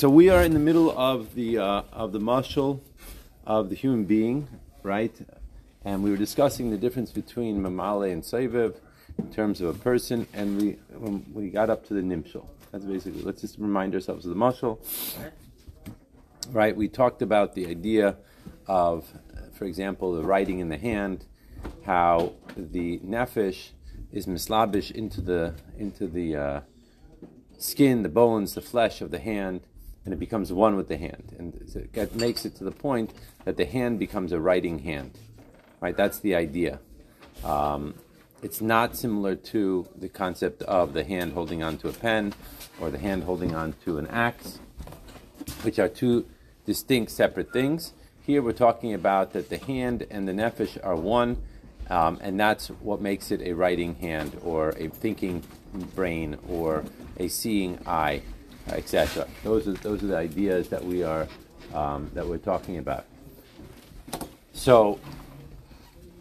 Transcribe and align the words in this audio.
so 0.00 0.08
we 0.08 0.30
are 0.30 0.42
in 0.42 0.54
the 0.54 0.58
middle 0.58 0.98
of 0.98 1.34
the 1.34 1.58
uh, 1.58 1.82
of 1.92 2.12
the 2.12 2.18
mushal 2.18 2.80
of 3.44 3.68
the 3.68 3.74
human 3.74 4.06
being, 4.06 4.48
right? 4.82 5.14
And 5.84 6.02
we 6.02 6.10
were 6.10 6.16
discussing 6.16 6.70
the 6.70 6.78
difference 6.78 7.10
between 7.10 7.60
mamale 7.60 8.10
and 8.10 8.22
saiviv 8.22 8.76
in 9.18 9.30
terms 9.30 9.60
of 9.60 9.76
a 9.76 9.78
person, 9.78 10.26
and 10.32 10.58
we 10.58 10.78
we 11.34 11.50
got 11.50 11.68
up 11.68 11.86
to 11.88 11.92
the 11.92 12.00
nimshal. 12.00 12.46
That's 12.72 12.86
basically. 12.86 13.20
Let's 13.20 13.42
just 13.42 13.58
remind 13.58 13.94
ourselves 13.94 14.24
of 14.24 14.30
the 14.30 14.40
mushal, 14.40 14.78
right? 16.50 16.74
We 16.74 16.88
talked 16.88 17.20
about 17.20 17.54
the 17.54 17.66
idea 17.66 18.16
of, 18.66 19.06
for 19.52 19.66
example, 19.66 20.14
the 20.14 20.22
writing 20.22 20.60
in 20.60 20.70
the 20.70 20.78
hand, 20.78 21.26
how 21.84 22.32
the 22.56 23.00
nefesh 23.00 23.72
is 24.12 24.26
mislabish 24.26 24.92
into 24.92 25.20
the 25.20 25.52
into 25.76 26.06
the 26.06 26.36
uh, 26.36 26.60
skin, 27.58 28.02
the 28.02 28.08
bones, 28.08 28.54
the 28.54 28.62
flesh 28.62 29.02
of 29.02 29.10
the 29.10 29.18
hand, 29.18 29.60
and 30.04 30.14
it 30.14 30.18
becomes 30.18 30.52
one 30.52 30.76
with 30.76 30.88
the 30.88 30.96
hand. 30.96 31.34
And 31.38 31.54
it 31.94 32.14
makes 32.14 32.44
it 32.44 32.56
to 32.56 32.64
the 32.64 32.70
point 32.70 33.12
that 33.44 33.56
the 33.56 33.66
hand 33.66 33.98
becomes 33.98 34.32
a 34.32 34.40
writing 34.40 34.80
hand. 34.80 35.18
Right? 35.80 35.96
That's 35.96 36.20
the 36.20 36.34
idea. 36.34 36.80
Um, 37.44 37.94
it's 38.42 38.60
not 38.60 38.96
similar 38.96 39.34
to 39.36 39.86
the 39.96 40.08
concept 40.08 40.62
of 40.62 40.94
the 40.94 41.04
hand 41.04 41.32
holding 41.32 41.62
onto 41.62 41.88
a 41.88 41.92
pen 41.92 42.32
or 42.80 42.90
the 42.90 42.98
hand 42.98 43.24
holding 43.24 43.54
onto 43.54 43.98
an 43.98 44.06
axe, 44.06 44.58
which 45.62 45.78
are 45.78 45.88
two 45.88 46.26
distinct, 46.64 47.10
separate 47.10 47.52
things. 47.52 47.92
Here 48.22 48.42
we're 48.42 48.52
talking 48.52 48.94
about 48.94 49.32
that 49.32 49.50
the 49.50 49.58
hand 49.58 50.06
and 50.10 50.26
the 50.26 50.32
nefesh 50.32 50.78
are 50.82 50.96
one, 50.96 51.42
um, 51.90 52.18
and 52.22 52.38
that's 52.38 52.68
what 52.68 53.00
makes 53.00 53.30
it 53.30 53.42
a 53.42 53.52
writing 53.52 53.96
hand 53.96 54.38
or 54.42 54.70
a 54.70 54.88
thinking 54.88 55.42
brain 55.94 56.38
or 56.48 56.84
a 57.18 57.28
seeing 57.28 57.78
eye, 57.86 58.22
etc. 58.72 59.26
Those 59.44 59.68
are 59.68 59.72
those 59.72 60.02
are 60.02 60.06
the 60.08 60.16
ideas 60.16 60.68
that 60.68 60.84
we 60.84 61.02
are 61.02 61.26
um, 61.74 62.10
that 62.14 62.26
we're 62.26 62.38
talking 62.38 62.78
about. 62.78 63.04
So 64.52 65.00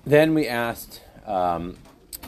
then 0.05 0.33
we 0.33 0.47
asked, 0.47 1.01
um, 1.25 1.77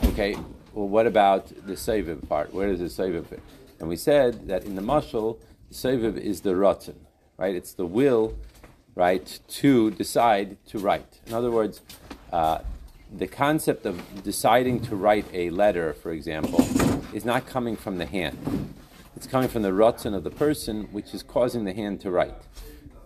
okay, 0.06 0.36
well, 0.72 0.88
what 0.88 1.06
about 1.06 1.48
the 1.66 1.74
seviv 1.74 2.28
part? 2.28 2.52
Where 2.52 2.68
does 2.74 2.80
the 2.80 3.02
seviv 3.02 3.26
fit? 3.26 3.42
And 3.80 3.88
we 3.88 3.96
said 3.96 4.48
that 4.48 4.64
in 4.64 4.76
the 4.76 4.82
mashal, 4.82 5.38
the 5.68 5.74
seviv 5.74 6.16
is 6.16 6.42
the 6.42 6.50
ratzon, 6.50 6.96
right? 7.36 7.54
It's 7.54 7.72
the 7.72 7.86
will, 7.86 8.36
right, 8.94 9.40
to 9.48 9.90
decide 9.90 10.56
to 10.66 10.78
write. 10.78 11.20
In 11.26 11.34
other 11.34 11.50
words, 11.50 11.80
uh, 12.32 12.58
the 13.14 13.26
concept 13.26 13.84
of 13.86 14.22
deciding 14.22 14.80
to 14.82 14.96
write 14.96 15.26
a 15.32 15.50
letter, 15.50 15.92
for 15.94 16.12
example, 16.12 16.64
is 17.12 17.24
not 17.24 17.46
coming 17.46 17.76
from 17.76 17.98
the 17.98 18.06
hand. 18.06 18.74
It's 19.22 19.30
coming 19.30 19.48
from 19.48 19.62
the 19.62 19.70
ratzon 19.70 20.16
of 20.16 20.24
the 20.24 20.32
person, 20.32 20.88
which 20.90 21.14
is 21.14 21.22
causing 21.22 21.64
the 21.64 21.72
hand 21.72 22.00
to 22.00 22.10
write. 22.10 22.42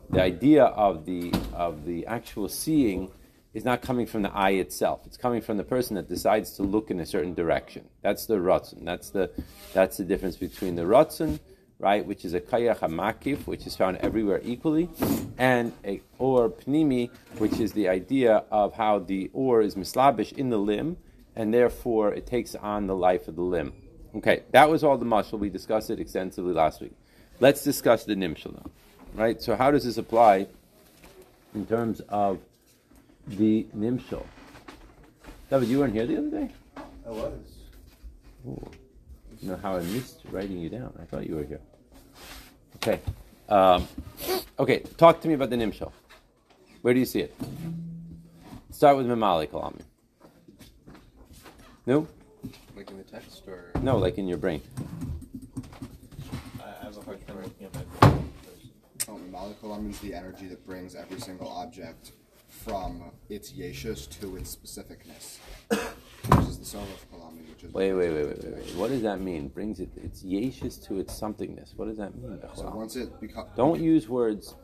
The 0.08 0.22
idea 0.22 0.64
of 0.64 1.04
the 1.04 1.30
of 1.52 1.84
the 1.84 2.06
actual 2.06 2.48
seeing 2.48 3.10
is 3.52 3.66
not 3.66 3.82
coming 3.82 4.06
from 4.06 4.22
the 4.22 4.32
eye 4.34 4.52
itself. 4.52 5.02
It's 5.04 5.18
coming 5.18 5.42
from 5.42 5.58
the 5.58 5.62
person 5.62 5.94
that 5.96 6.08
decides 6.08 6.52
to 6.52 6.62
look 6.62 6.90
in 6.90 7.00
a 7.00 7.04
certain 7.04 7.34
direction. 7.34 7.90
That's 8.00 8.24
the 8.24 8.36
ratzon. 8.36 8.82
That's 8.86 9.10
the 9.10 9.30
that's 9.74 9.98
the 9.98 10.04
difference 10.04 10.36
between 10.36 10.74
the 10.74 10.84
ratzon, 10.84 11.38
right, 11.78 12.06
which 12.06 12.24
is 12.24 12.32
a 12.32 12.40
kayach 12.40 12.78
hamakif, 12.78 13.46
which 13.46 13.66
is 13.66 13.76
found 13.76 13.98
everywhere 13.98 14.40
equally, 14.42 14.88
and 15.36 15.74
a 15.84 16.00
or 16.18 16.48
pnimi, 16.48 17.10
which 17.36 17.60
is 17.60 17.74
the 17.74 17.90
idea 17.90 18.42
of 18.50 18.72
how 18.72 19.00
the 19.00 19.30
or 19.34 19.60
is 19.60 19.76
mislabish 19.76 20.32
in 20.32 20.48
the 20.48 20.56
limb, 20.56 20.96
and 21.34 21.52
therefore 21.52 22.14
it 22.14 22.26
takes 22.26 22.54
on 22.54 22.86
the 22.86 22.96
life 22.96 23.28
of 23.28 23.36
the 23.36 23.42
limb. 23.42 23.74
Okay, 24.16 24.44
that 24.52 24.68
was 24.68 24.82
all 24.82 24.96
the 24.96 25.04
mushal. 25.04 25.38
We 25.38 25.50
discussed 25.50 25.90
it 25.90 26.00
extensively 26.00 26.54
last 26.54 26.80
week. 26.80 26.92
Let's 27.38 27.62
discuss 27.62 28.04
the 28.04 28.14
nimshal 28.14 28.54
now. 28.54 28.70
Right? 29.14 29.42
So 29.42 29.54
how 29.54 29.70
does 29.70 29.84
this 29.84 29.98
apply 29.98 30.46
in 31.54 31.66
terms 31.66 32.00
of 32.08 32.38
the 33.26 33.66
nimshal? 33.76 34.24
David, 35.50 35.68
you 35.68 35.80
weren't 35.80 35.92
here 35.92 36.06
the 36.06 36.16
other 36.16 36.30
day? 36.30 36.50
I 37.06 37.10
was. 37.10 37.32
Ooh. 38.46 38.70
You 39.40 39.50
know 39.50 39.56
how 39.56 39.76
I 39.76 39.82
missed 39.82 40.22
writing 40.30 40.58
you 40.58 40.70
down. 40.70 40.94
I 41.00 41.04
thought 41.04 41.26
you 41.26 41.36
were 41.36 41.44
here. 41.44 41.60
Okay. 42.76 43.00
Um, 43.50 43.86
okay, 44.58 44.78
talk 44.96 45.20
to 45.20 45.28
me 45.28 45.34
about 45.34 45.50
the 45.50 45.56
nimshal. 45.56 45.92
Where 46.80 46.94
do 46.94 47.00
you 47.00 47.06
see 47.06 47.20
it? 47.20 47.34
Start 48.70 48.96
with 48.96 49.06
Mamali 49.06 49.48
Kalami. 49.48 49.82
No? 51.84 52.08
Like 52.76 52.90
in 52.90 52.98
the 52.98 53.04
text 53.04 53.48
or? 53.48 53.70
No, 53.82 53.96
like 53.96 54.18
in 54.18 54.28
your 54.28 54.36
brain. 54.36 54.60
I 56.62 56.84
have 56.84 56.96
a 56.96 57.00
hard 57.00 57.26
time 57.26 57.42
looking 57.42 57.66
at 57.66 57.74
my 57.74 57.82
brain 58.00 58.32
first. 58.42 59.08
Oh, 59.08 59.18
molecular 59.30 59.78
means 59.80 59.98
the 60.00 60.12
energy 60.12 60.46
that 60.48 60.64
brings 60.66 60.94
every 60.94 61.18
single 61.18 61.48
object 61.48 62.12
from 62.48 63.10
its 63.30 63.52
yeshus 63.52 64.08
to 64.20 64.36
its 64.36 64.54
specificness. 64.54 65.38
Which 65.70 66.48
is 66.48 66.58
the 66.58 66.64
soul 66.64 66.82
of 66.82 67.10
Kalami, 67.10 67.48
which 67.48 67.64
is 67.64 67.72
Wait, 67.72 67.94
wait, 67.94 68.10
wait, 68.10 68.26
wait, 68.26 68.44
wait, 68.44 68.54
wait. 68.54 68.74
What 68.74 68.90
does 68.90 69.02
that 69.02 69.20
mean? 69.20 69.48
Brings 69.48 69.80
it 69.80 69.88
its 69.96 70.22
yeshus 70.22 70.84
to 70.86 70.98
its 70.98 71.18
somethingness. 71.18 71.74
What 71.76 71.88
does 71.88 71.96
that 71.96 72.14
mean? 72.14 72.38
So 72.54 72.70
once 72.74 72.96
it 72.96 73.18
becomes 73.20 73.48
Don't 73.56 73.80
use 73.80 74.06
words 74.08 74.54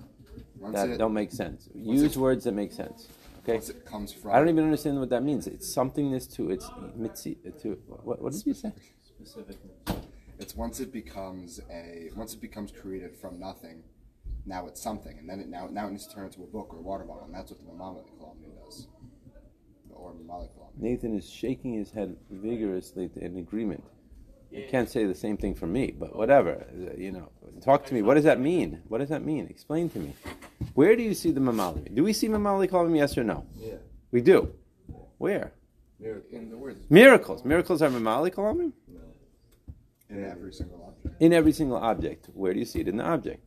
that 0.72 0.90
it, 0.90 0.98
don't 0.98 1.14
make 1.14 1.32
sense. 1.32 1.68
Use 1.74 2.02
it- 2.02 2.16
words 2.16 2.44
that 2.44 2.52
make 2.52 2.72
sense. 2.72 3.08
Okay. 3.42 3.54
once 3.54 3.68
it 3.70 3.84
comes 3.84 4.12
from 4.12 4.32
I 4.32 4.38
don't 4.38 4.48
even 4.48 4.64
understand 4.64 5.00
what 5.00 5.10
that 5.10 5.22
means. 5.22 5.46
It's 5.46 5.74
somethingness 5.74 6.32
to 6.36 6.50
its 6.50 6.70
mitzi. 6.96 7.38
To 7.62 7.78
what? 7.86 8.22
What 8.22 8.32
did 8.32 8.46
you 8.46 8.54
say? 8.54 8.72
Specificness. 9.20 10.04
it's 10.38 10.54
once 10.54 10.80
it 10.80 10.92
becomes 10.92 11.60
a 11.70 12.10
once 12.16 12.34
it 12.34 12.40
becomes 12.40 12.70
created 12.70 13.16
from 13.16 13.40
nothing, 13.40 13.82
now 14.46 14.66
it's 14.66 14.80
something, 14.80 15.18
and 15.18 15.28
then 15.28 15.40
it 15.40 15.48
now 15.48 15.68
now 15.70 15.88
it 15.88 15.90
needs 15.90 16.06
to 16.06 16.14
turn 16.14 16.26
into 16.26 16.42
a 16.42 16.46
book 16.46 16.72
or 16.72 16.78
a 16.78 16.82
water 16.82 17.04
bottle, 17.04 17.24
and 17.24 17.34
that's 17.34 17.50
what 17.50 17.60
the 17.60 17.66
Mamali 17.66 18.02
Kalami 18.18 18.64
does. 18.64 18.86
Or 19.90 20.12
Mamali 20.12 20.48
Kalami. 20.56 20.78
Nathan 20.78 21.16
is 21.16 21.28
shaking 21.28 21.74
his 21.74 21.90
head 21.90 22.16
vigorously 22.30 23.10
in 23.16 23.38
agreement. 23.38 23.84
You 24.52 24.64
can't 24.70 24.88
say 24.88 25.04
the 25.06 25.14
same 25.14 25.36
thing 25.36 25.54
for 25.54 25.66
me, 25.66 25.94
but 25.98 26.14
whatever. 26.14 26.66
You 26.96 27.12
know, 27.12 27.28
talk 27.62 27.86
to 27.86 27.94
me. 27.94 28.02
What 28.02 28.14
does 28.14 28.24
that 28.24 28.38
mean? 28.38 28.82
What 28.88 28.98
does 28.98 29.08
that 29.08 29.24
mean? 29.24 29.46
Explain 29.48 29.88
to 29.90 29.98
me. 29.98 30.14
Where 30.74 30.94
do 30.94 31.02
you 31.02 31.14
see 31.14 31.30
the 31.30 31.40
mamali? 31.40 31.94
Do 31.94 32.04
we 32.04 32.12
see 32.12 32.28
mamali 32.28 32.68
calling 32.70 32.94
yes 32.94 33.16
or 33.16 33.24
no? 33.24 33.46
Yeah. 33.56 33.74
We 34.10 34.20
do. 34.20 34.52
Where? 35.18 35.52
In 36.32 36.50
the 36.50 36.56
words. 36.56 36.84
Miracles. 36.90 37.44
Miracles 37.44 37.80
are 37.80 37.88
mamali 37.88 38.32
calling 38.32 38.72
No. 38.88 39.00
In 40.10 40.24
every 40.24 40.52
single 40.52 40.84
object. 40.86 41.22
in 41.22 41.32
every 41.32 41.52
single 41.52 41.78
object. 41.78 42.28
Where 42.34 42.52
do 42.52 42.58
you 42.58 42.66
see 42.66 42.80
it 42.80 42.88
in 42.88 42.96
the 42.98 43.04
object? 43.04 43.42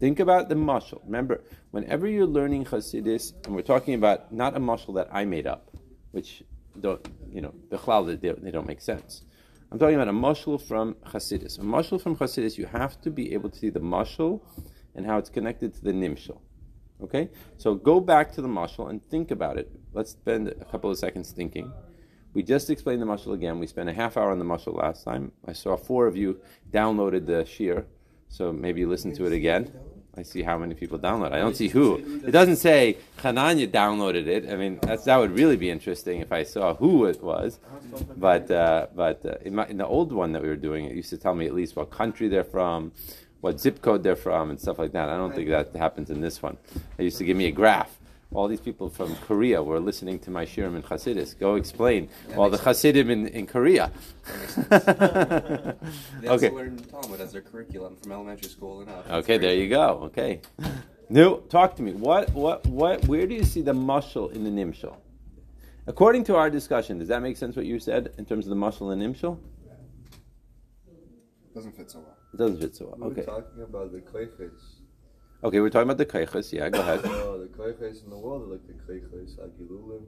Think 0.00 0.20
about 0.20 0.48
the 0.48 0.54
mushal. 0.56 1.00
Remember, 1.04 1.44
whenever 1.70 2.06
you're 2.06 2.26
learning 2.26 2.64
Hasidus, 2.66 3.32
and 3.46 3.54
we're 3.54 3.62
talking 3.62 3.94
about 3.94 4.32
not 4.32 4.56
a 4.56 4.60
mushal 4.60 4.94
that 4.96 5.08
I 5.12 5.24
made 5.24 5.46
up, 5.46 5.70
which 6.10 6.42
don't, 6.80 7.06
you 7.30 7.40
know, 7.40 7.54
bechlal, 7.68 8.06
they, 8.06 8.30
they 8.30 8.50
don't 8.50 8.66
make 8.66 8.80
sense. 8.80 9.22
I'm 9.70 9.78
talking 9.78 9.96
about 9.96 10.08
a 10.08 10.12
mushal 10.12 10.60
from 10.60 10.94
Hasidus. 11.06 11.58
A 11.58 11.62
mushal 11.62 12.00
from 12.00 12.16
Hasidus, 12.16 12.56
you 12.56 12.66
have 12.66 13.00
to 13.02 13.10
be 13.10 13.32
able 13.34 13.50
to 13.50 13.58
see 13.58 13.70
the 13.70 13.80
mushal 13.80 14.40
and 14.94 15.04
how 15.04 15.18
it's 15.18 15.30
connected 15.30 15.74
to 15.74 15.82
the 15.82 15.92
nimshal. 15.92 16.38
Okay? 17.02 17.28
So 17.56 17.74
go 17.74 18.00
back 18.00 18.32
to 18.32 18.42
the 18.42 18.48
mushal 18.48 18.90
and 18.90 19.04
think 19.10 19.30
about 19.30 19.58
it. 19.58 19.70
Let's 19.92 20.12
spend 20.12 20.48
a 20.48 20.64
couple 20.64 20.90
of 20.90 20.98
seconds 20.98 21.32
thinking. 21.32 21.72
We 22.34 22.42
just 22.42 22.70
explained 22.70 23.02
the 23.02 23.06
mushal 23.06 23.34
again. 23.34 23.58
We 23.58 23.66
spent 23.66 23.88
a 23.88 23.92
half 23.92 24.16
hour 24.16 24.30
on 24.30 24.38
the 24.38 24.44
mushal 24.44 24.76
last 24.76 25.04
time. 25.04 25.32
I 25.46 25.52
saw 25.52 25.76
four 25.76 26.06
of 26.06 26.16
you 26.16 26.40
downloaded 26.70 27.26
the 27.26 27.44
shiur, 27.44 27.84
so 28.28 28.52
maybe 28.52 28.84
listen 28.86 29.14
to 29.16 29.26
it 29.26 29.32
again. 29.32 29.72
I 30.16 30.22
see 30.22 30.42
how 30.42 30.56
many 30.58 30.74
people 30.74 30.98
download. 30.98 31.32
I 31.32 31.38
don't 31.38 31.56
see 31.56 31.68
who. 31.68 31.96
It 32.26 32.30
doesn't 32.30 32.56
say 32.56 32.98
Hananya 33.18 33.68
downloaded 33.68 34.26
it. 34.26 34.48
I 34.48 34.56
mean, 34.56 34.78
that's, 34.82 35.04
that 35.04 35.16
would 35.16 35.32
really 35.32 35.56
be 35.56 35.70
interesting 35.70 36.20
if 36.20 36.30
I 36.32 36.44
saw 36.44 36.74
who 36.74 37.06
it 37.06 37.22
was. 37.22 37.58
But 38.16 38.50
uh, 38.50 38.86
but 38.94 39.24
uh, 39.26 39.36
in, 39.44 39.54
my, 39.56 39.66
in 39.66 39.78
the 39.78 39.86
old 39.86 40.12
one 40.12 40.32
that 40.32 40.42
we 40.42 40.48
were 40.48 40.56
doing, 40.56 40.84
it 40.84 40.94
used 40.94 41.10
to 41.10 41.16
tell 41.18 41.34
me 41.34 41.46
at 41.46 41.54
least 41.54 41.76
what 41.76 41.90
country 41.90 42.28
they're 42.28 42.44
from, 42.44 42.92
what 43.40 43.60
zip 43.60 43.82
code 43.82 44.02
they're 44.02 44.16
from, 44.16 44.50
and 44.50 44.60
stuff 44.60 44.78
like 44.78 44.92
that. 44.92 45.08
I 45.08 45.16
don't 45.16 45.34
think 45.34 45.48
that 45.48 45.74
happens 45.74 46.10
in 46.10 46.20
this 46.20 46.42
one. 46.42 46.56
It 46.98 47.04
used 47.04 47.18
to 47.18 47.24
give 47.24 47.36
me 47.36 47.46
a 47.46 47.52
graph. 47.52 47.98
All 48.34 48.48
these 48.48 48.60
people 48.60 48.88
from 48.90 49.14
Korea 49.28 49.62
were 49.62 49.78
listening 49.78 50.18
to 50.20 50.30
my 50.30 50.44
shiurim 50.44 50.74
in 50.74 50.82
Hasidus. 50.82 51.38
Go 51.38 51.54
explain 51.54 52.08
all 52.36 52.50
the 52.50 52.58
Hasidim 52.58 53.08
in, 53.08 53.28
in 53.28 53.46
Korea. 53.46 53.92
They 56.20 56.28
also 56.28 56.46
okay. 56.46 56.50
learn 56.50 56.78
Talmud 56.78 57.20
as 57.20 57.32
their 57.32 57.42
curriculum 57.42 57.96
from 57.96 58.10
elementary 58.12 58.48
school 58.48 58.80
and 58.80 58.90
up. 58.90 59.08
Okay, 59.10 59.38
there 59.38 59.54
you 59.54 59.68
go. 59.68 60.00
Okay. 60.04 60.40
No, 61.08 61.36
talk 61.56 61.76
to 61.76 61.82
me. 61.82 61.92
What, 61.92 62.30
what, 62.32 62.66
what? 62.66 63.06
Where 63.06 63.26
do 63.26 63.34
you 63.34 63.44
see 63.44 63.60
the 63.62 63.72
mushal 63.74 64.32
in 64.32 64.42
the 64.42 64.50
nimshal? 64.50 64.96
According 65.86 66.24
to 66.24 66.36
our 66.36 66.48
discussion, 66.50 66.98
does 66.98 67.08
that 67.08 67.20
make 67.22 67.36
sense? 67.36 67.54
What 67.56 67.66
you 67.66 67.78
said 67.78 68.14
in 68.18 68.24
terms 68.24 68.46
of 68.46 68.50
the 68.50 68.56
mushal 68.56 68.92
and 68.92 69.00
nimshal? 69.02 69.38
Doesn't 71.54 71.76
fit 71.76 71.90
so 71.90 72.00
well. 72.00 72.16
It 72.32 72.36
doesn't 72.38 72.60
fit 72.60 72.74
so 72.74 72.86
We 72.86 72.90
well. 73.00 73.10
were 73.10 73.14
Okay. 73.14 73.26
talking 73.26 73.62
about 73.62 73.92
the 73.92 74.00
koiches. 74.00 74.58
Okay, 75.44 75.60
we're 75.60 75.68
talking 75.68 75.90
about 75.90 75.98
the 75.98 76.06
kaiches. 76.06 76.52
Yeah, 76.54 76.70
go 76.70 76.80
ahead. 76.80 77.00
Oh, 77.04 77.38
the 77.38 77.48
koiches 77.48 78.02
in 78.02 78.08
the 78.08 78.16
world 78.16 78.48
are 78.48 78.52
like 78.52 78.66
the 78.66 78.72
koiches 78.72 79.38
agilulim. 79.38 80.04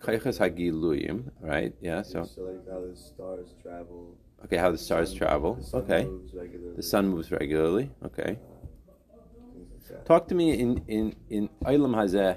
Kaiches 0.00 0.38
hagiluyim, 0.38 1.30
right? 1.40 1.74
Yeah. 1.80 2.02
So 2.02 2.22
So 2.22 2.42
like 2.42 2.68
how 2.70 2.80
the 2.80 2.94
stars 2.94 3.54
travel 3.60 4.16
Okay, 4.44 4.56
how 4.56 4.70
the 4.70 4.78
stars 4.78 5.12
travel. 5.12 5.54
The 5.54 5.64
sun 5.64 5.82
Okay. 5.82 6.04
moves 6.04 6.32
regularly. 6.32 6.76
The 6.76 6.82
sun 6.82 7.08
moves 7.08 7.32
regularly. 7.32 7.90
Okay. 8.04 8.38
Like. 9.90 10.04
Talk 10.04 10.28
to 10.28 10.36
me 10.36 10.52
in 10.60 10.84
in 10.86 11.16
in 11.28 11.48
Eilam 11.64 11.94
Hazeh 11.96 12.36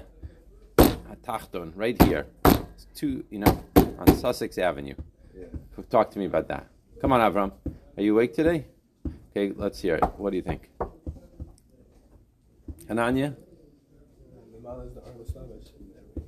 Tachton, 1.22 1.72
right 1.76 2.00
here. 2.02 2.26
It's 2.74 2.86
two, 2.94 3.24
you 3.30 3.38
know, 3.38 3.64
on 3.76 4.06
Sussex 4.16 4.58
Avenue. 4.58 4.96
Yeah. 5.34 5.46
Talk 5.90 6.10
to 6.10 6.18
me 6.18 6.26
about 6.26 6.48
that. 6.48 6.66
Come 7.00 7.12
on, 7.12 7.20
Avram. 7.20 7.52
Are 7.96 8.02
you 8.02 8.12
awake 8.14 8.34
today? 8.34 8.66
Okay, 9.30 9.52
let's 9.56 9.80
hear 9.80 9.94
it. 9.94 10.04
What 10.18 10.30
do 10.30 10.36
you 10.36 10.42
think? 10.42 10.68
Ananya? 12.88 13.36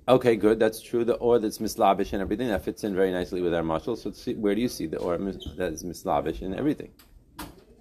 Okay, 0.08 0.36
good. 0.36 0.58
That's 0.60 0.80
true. 0.80 1.04
The 1.04 1.14
or 1.14 1.38
that's 1.38 1.58
mislavish 1.58 2.12
and 2.12 2.22
everything 2.22 2.48
that 2.48 2.64
fits 2.64 2.84
in 2.84 2.94
very 2.94 3.10
nicely 3.10 3.42
with 3.42 3.52
our 3.52 3.62
mushal. 3.62 3.98
So, 3.98 4.12
see, 4.12 4.34
where 4.34 4.54
do 4.54 4.60
you 4.60 4.68
see 4.68 4.86
the 4.86 4.98
or 4.98 5.18
mis- 5.18 5.48
that 5.56 5.72
is 5.72 5.82
mislavish 5.82 6.42
and 6.42 6.54
everything? 6.54 6.92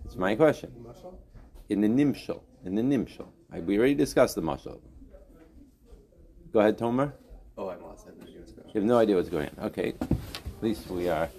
That's 0.03 0.15
my 0.15 0.35
question. 0.35 0.71
In 1.69 1.81
the 1.81 1.87
nimshal, 1.87 2.41
in 2.63 2.75
the 2.75 2.81
nimshal. 2.81 3.27
I, 3.51 3.59
we 3.59 3.77
already 3.77 3.95
discussed 3.95 4.35
the 4.35 4.41
mushal. 4.41 4.79
Go 6.51 6.59
ahead, 6.61 6.77
Tomer. 6.77 7.13
Oh, 7.57 7.69
I'm 7.69 7.81
lost. 7.81 8.07
I 8.07 8.09
have 8.09 8.17
no 8.17 8.25
idea 8.25 8.39
what's 8.39 8.51
going 8.51 8.67
on. 8.67 8.73
You 8.73 8.81
have 8.81 8.87
no 8.87 8.97
idea 8.97 9.15
what's 9.15 9.29
going 9.29 9.49
on. 9.57 9.65
Okay, 9.67 9.93
at 10.01 10.63
least 10.63 10.89
we 10.89 11.09
are 11.09 11.29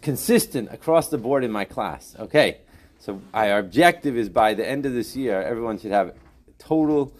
consistent 0.00 0.72
across 0.72 1.08
the 1.08 1.18
board 1.18 1.44
in 1.44 1.50
my 1.50 1.64
class. 1.64 2.14
Okay, 2.18 2.58
so 2.98 3.20
our 3.32 3.58
objective 3.58 4.16
is 4.16 4.28
by 4.28 4.54
the 4.54 4.68
end 4.68 4.86
of 4.86 4.92
this 4.92 5.16
year, 5.16 5.42
everyone 5.42 5.78
should 5.78 5.90
have 5.92 6.14
total 6.58 7.12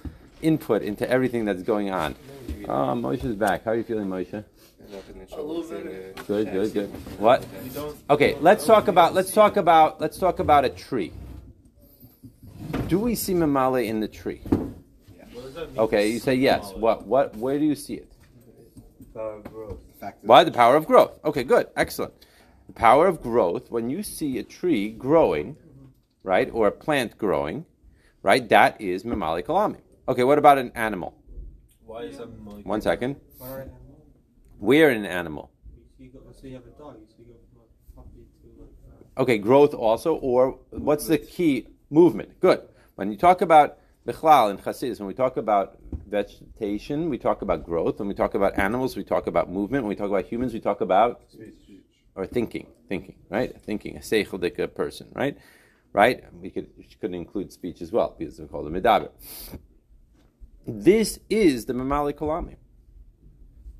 input 0.42 0.82
into 0.82 1.08
everything 1.08 1.44
that's 1.44 1.62
going 1.62 1.90
on. 1.90 2.14
Oh, 2.68 2.94
Moshe's 2.94 3.34
back. 3.34 3.64
How 3.64 3.72
are 3.72 3.76
you 3.76 3.82
feeling, 3.82 4.06
Moshe? 4.06 4.34
I 4.34 4.92
don't 4.92 5.04
think 5.04 5.28
the 5.28 5.34
show 5.34 5.44
was 5.44 5.70
in 5.70 5.86
the 5.86 6.22
Good, 6.26 6.52
good, 6.52 6.72
good. 6.72 6.90
What? 7.18 7.44
Okay, 8.10 8.36
let's 8.40 8.64
talk 8.66 8.88
about 8.88 9.14
let's 9.14 9.32
talk 9.32 9.56
about 9.56 10.00
let's 10.00 10.18
talk 10.18 10.38
about 10.38 10.64
a 10.64 10.68
tree. 10.68 11.12
Do 12.88 12.98
we 12.98 13.14
see 13.14 13.34
mamale 13.34 13.86
in 13.86 14.00
the 14.00 14.08
tree? 14.08 14.42
Okay, 15.76 16.08
you 16.08 16.18
say 16.18 16.34
yes. 16.34 16.72
What? 16.74 17.06
What? 17.06 17.36
Where 17.36 17.58
do 17.58 17.64
you 17.64 17.74
see 17.74 17.94
it? 17.94 18.12
Power 19.14 19.36
of 19.36 19.44
growth. 19.44 19.78
Why 20.22 20.44
the 20.44 20.50
power 20.50 20.76
of 20.76 20.86
growth? 20.86 21.12
Okay, 21.24 21.44
good, 21.44 21.68
excellent. 21.76 22.12
The 22.66 22.72
power 22.72 23.06
of 23.06 23.22
growth. 23.22 23.70
When 23.70 23.88
you 23.90 24.02
see 24.02 24.38
a 24.38 24.42
tree 24.42 24.90
growing, 24.90 25.56
right, 26.22 26.50
or 26.52 26.66
a 26.66 26.72
plant 26.72 27.16
growing, 27.16 27.64
right, 28.24 28.48
that 28.48 28.80
is 28.80 29.04
mamali 29.04 29.44
kalami. 29.44 29.76
Okay, 30.08 30.24
what 30.24 30.38
about 30.38 30.58
an 30.58 30.72
animal? 30.74 31.14
Why 31.86 32.02
is 32.04 32.18
that 32.18 32.28
like 32.44 32.66
One 32.66 32.80
second. 32.80 33.16
Why 33.38 33.48
are 33.48 33.70
We're 34.58 34.90
an 34.90 35.06
animal. 35.06 35.50
you 35.98 36.08
go, 36.10 36.18
let's 36.26 36.40
say 36.40 36.48
you 36.48 36.54
have 36.54 36.66
a 36.66 36.70
dog, 36.70 36.96
you, 37.00 37.06
so 37.08 37.14
you 37.20 37.26
go 37.26 37.34
from 37.52 37.60
a 37.62 38.02
puppy 38.02 38.24
to 38.42 38.62
like 38.62 39.18
Okay, 39.18 39.38
growth 39.38 39.74
also, 39.74 40.16
or 40.16 40.58
what's 40.70 41.06
the 41.06 41.18
key 41.18 41.68
movement? 41.90 42.40
Good. 42.40 42.62
When 42.96 43.10
you 43.12 43.18
talk 43.18 43.42
about 43.42 43.78
bichlal 44.06 44.50
and 44.50 44.60
chassidus, 44.60 44.98
when 44.98 45.06
we 45.06 45.14
talk 45.14 45.36
about 45.36 45.78
vegetation, 46.06 47.08
we 47.10 47.18
talk 47.18 47.42
about 47.42 47.64
growth. 47.64 47.98
When 47.98 48.08
we 48.08 48.14
talk 48.14 48.34
about 48.34 48.58
animals, 48.58 48.96
we 48.96 49.04
talk 49.04 49.26
about 49.26 49.50
movement. 49.50 49.84
When 49.84 49.90
we 49.90 49.96
talk 49.96 50.08
about 50.08 50.24
humans, 50.24 50.52
we 50.54 50.60
talk 50.60 50.80
about 50.80 51.20
or 52.16 52.26
thinking, 52.26 52.68
thinking, 52.88 53.16
right? 53.28 53.54
Thinking, 53.62 53.96
a 53.96 54.00
seicheldika 54.00 54.72
person, 54.74 55.08
right? 55.14 55.36
Right? 55.94 56.24
We 56.34 56.50
could 56.50 56.68
we 56.76 56.84
could 57.00 57.14
include 57.14 57.52
speech 57.52 57.80
as 57.80 57.92
well 57.92 58.14
because 58.18 58.40
we 58.40 58.46
call 58.46 58.66
it 58.66 58.72
medaber. 58.72 59.10
This 60.66 61.20
is 61.30 61.66
the 61.66 61.72
mamali 61.72 62.12
kalamim. 62.12 62.56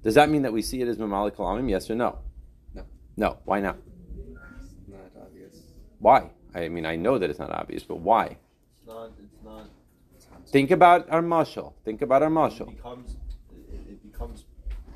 Does 0.04 0.14
that 0.14 0.30
mean 0.30 0.42
that 0.42 0.52
we 0.52 0.62
see 0.62 0.80
it 0.80 0.86
as 0.86 0.96
mamali 0.96 1.32
kalamim? 1.32 1.68
Yes 1.68 1.90
or 1.90 1.96
no? 1.96 2.18
No. 2.72 2.84
No. 3.16 3.38
Why 3.44 3.60
not? 3.60 3.78
It's 4.16 4.88
not 4.88 5.00
obvious. 5.20 5.56
Why? 5.98 6.30
I 6.54 6.68
mean, 6.68 6.86
I 6.86 6.94
know 6.94 7.18
that 7.18 7.30
it's 7.30 7.40
not 7.40 7.50
obvious, 7.50 7.82
but 7.82 7.96
why? 7.96 8.36
it's 8.76 8.86
not 8.86 9.10
it's 10.14 10.26
not 10.30 10.48
Think 10.48 10.70
about 10.70 11.10
our 11.10 11.22
mashal. 11.22 11.72
Think 11.84 12.00
about 12.02 12.22
our 12.22 12.28
it 12.28 12.76
becomes 12.76 13.16
it, 13.72 13.80
it 13.90 14.12
becomes 14.12 14.44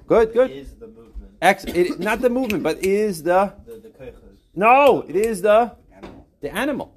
Good, 0.06 0.32
good. 0.32 0.52
is 0.52 0.74
the 0.76 0.86
movement. 0.86 1.32
X, 1.42 1.64
it, 1.64 1.98
not 1.98 2.20
the 2.20 2.30
movement, 2.30 2.62
but 2.62 2.78
is 2.84 3.24
the 3.24 3.52
The 3.66 3.72
the 3.80 4.14
no. 4.54 5.02
It 5.08 5.16
is 5.16 5.42
the 5.42 5.74
animal. 5.92 6.26
the 6.40 6.54
animal. 6.54 6.94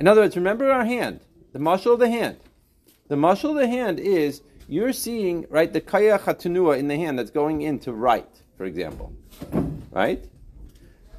In 0.00 0.08
other 0.08 0.22
words, 0.22 0.34
remember 0.34 0.72
our 0.72 0.86
hand, 0.86 1.20
the 1.52 1.58
mushal 1.58 1.92
of 1.92 1.98
the 1.98 2.08
hand. 2.08 2.38
The 3.08 3.16
mushal 3.16 3.50
of 3.50 3.56
the 3.56 3.68
hand 3.68 4.00
is 4.00 4.40
you're 4.66 4.94
seeing 4.94 5.46
right 5.50 5.70
the 5.70 5.82
kaya 5.82 6.18
chatanua 6.18 6.78
in 6.78 6.88
the 6.88 6.96
hand 6.96 7.18
that's 7.18 7.30
going 7.30 7.60
in 7.60 7.78
to 7.80 7.92
write, 7.92 8.40
for 8.56 8.64
example, 8.64 9.12
right? 9.90 10.24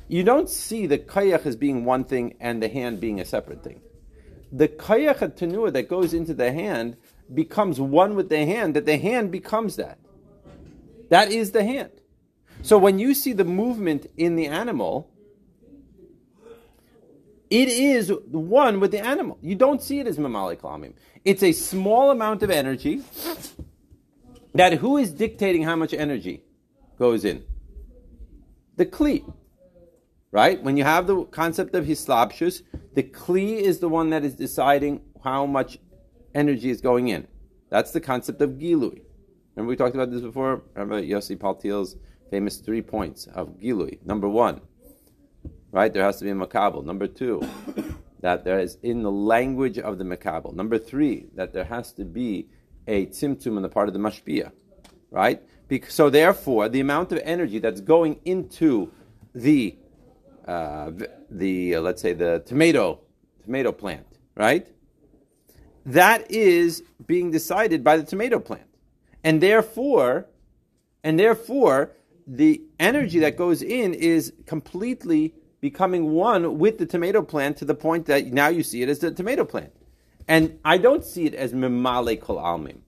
You 0.07 0.23
don't 0.23 0.49
see 0.49 0.87
the 0.87 0.97
kayach 0.97 1.45
as 1.45 1.55
being 1.55 1.85
one 1.85 2.05
thing 2.05 2.35
and 2.39 2.61
the 2.61 2.69
hand 2.69 2.99
being 2.99 3.19
a 3.19 3.25
separate 3.25 3.63
thing. 3.63 3.81
The 4.51 4.67
kayach 4.67 5.19
chatanua 5.19 5.71
that 5.73 5.87
goes 5.87 6.15
into 6.15 6.33
the 6.33 6.51
hand 6.51 6.97
becomes 7.31 7.79
one 7.79 8.15
with 8.15 8.29
the 8.29 8.45
hand. 8.45 8.75
That 8.75 8.87
the 8.87 8.97
hand 8.97 9.31
becomes 9.31 9.75
that. 9.75 9.99
That 11.09 11.31
is 11.31 11.51
the 11.51 11.63
hand. 11.63 11.91
So 12.63 12.79
when 12.79 12.97
you 12.97 13.13
see 13.13 13.33
the 13.33 13.45
movement 13.45 14.07
in 14.17 14.35
the 14.35 14.47
animal, 14.47 15.10
it 17.51 17.67
is 17.67 18.11
one 18.31 18.79
with 18.79 18.91
the 18.91 19.05
animal. 19.05 19.37
You 19.41 19.55
don't 19.55 19.81
see 19.83 19.99
it 19.99 20.07
as 20.07 20.17
mamali 20.17 20.57
kalamim. 20.57 20.93
It's 21.25 21.43
a 21.43 21.51
small 21.51 22.09
amount 22.09 22.41
of 22.41 22.49
energy 22.49 23.03
that 24.55 24.73
who 24.75 24.97
is 24.97 25.11
dictating 25.11 25.63
how 25.63 25.75
much 25.75 25.93
energy 25.93 26.43
goes 26.97 27.25
in? 27.25 27.43
The 28.77 28.85
kli. 28.85 29.31
Right? 30.31 30.63
When 30.63 30.77
you 30.77 30.85
have 30.85 31.07
the 31.07 31.25
concept 31.25 31.75
of 31.75 31.85
hislabshus, 31.85 32.61
the 32.93 33.03
kli 33.03 33.57
is 33.57 33.79
the 33.79 33.89
one 33.89 34.11
that 34.11 34.23
is 34.23 34.33
deciding 34.33 35.01
how 35.21 35.45
much 35.45 35.77
energy 36.33 36.69
is 36.69 36.79
going 36.79 37.09
in. 37.09 37.27
That's 37.69 37.91
the 37.91 37.99
concept 37.99 38.41
of 38.41 38.51
gilui. 38.51 39.01
Remember 39.55 39.69
we 39.69 39.75
talked 39.75 39.95
about 39.95 40.09
this 40.09 40.21
before? 40.21 40.63
Remember 40.73 41.01
Yossi 41.01 41.37
Paltiel's 41.37 41.97
famous 42.29 42.57
three 42.57 42.81
points 42.81 43.27
of 43.27 43.59
gilui. 43.59 44.03
Number 44.05 44.29
one, 44.29 44.61
right? 45.71 45.93
There 45.93 46.03
has 46.03 46.17
to 46.17 46.25
be 46.25 46.31
a 46.31 46.35
makabel. 46.35 46.83
Number 46.83 47.07
two, 47.07 47.41
that 48.21 48.43
there 48.43 48.59
is 48.59 48.77
in 48.83 49.03
the 49.03 49.11
language 49.11 49.79
of 49.79 49.97
the 49.97 50.03
makabel. 50.03 50.53
Number 50.53 50.77
three, 50.77 51.27
that 51.35 51.53
there 51.53 51.63
has 51.63 51.91
to 51.93 52.05
be 52.05 52.47
a 52.87 53.05
tzimtzum 53.07 53.55
on 53.55 53.61
the 53.61 53.69
part 53.69 53.87
of 53.87 53.93
the 53.93 53.99
mashpia, 53.99 54.51
right? 55.09 55.41
So 55.87 56.09
therefore, 56.09 56.67
the 56.67 56.81
amount 56.81 57.13
of 57.13 57.19
energy 57.23 57.59
that's 57.59 57.79
going 57.79 58.19
into 58.25 58.91
the 59.33 59.77
uh, 60.45 60.91
the 61.29 61.75
uh, 61.75 61.81
let's 61.81 62.01
say 62.01 62.11
the 62.11 62.43
tomato 62.45 62.99
tomato 63.45 63.71
plant, 63.71 64.05
right? 64.35 64.67
That 65.85 66.29
is 66.29 66.83
being 67.07 67.31
decided 67.31 67.83
by 67.83 67.95
the 67.95 68.03
tomato 68.03 68.39
plant, 68.39 68.67
and 69.23 69.39
therefore, 69.39 70.27
and 71.05 71.17
therefore, 71.17 71.91
the 72.27 72.61
energy 72.77 73.19
that 73.19 73.37
goes 73.37 73.61
in 73.61 73.93
is 73.93 74.33
completely 74.45 75.33
becoming 75.61 76.11
one 76.11 76.57
with 76.57 76.77
the 76.77 76.85
tomato 76.85 77.21
plant 77.21 77.57
to 77.57 77.65
the 77.65 77.75
point 77.75 78.07
that 78.07 78.27
now 78.27 78.47
you 78.47 78.63
see 78.63 78.81
it 78.81 78.89
as 78.89 78.99
the 78.99 79.11
tomato 79.11 79.45
plant. 79.45 79.71
And 80.27 80.59
I 80.65 80.77
don't 80.77 81.05
see 81.05 81.25
it 81.25 81.35
as 81.35 81.53
memale 81.53 82.19
kol 82.19 82.37
almim. 82.37 82.79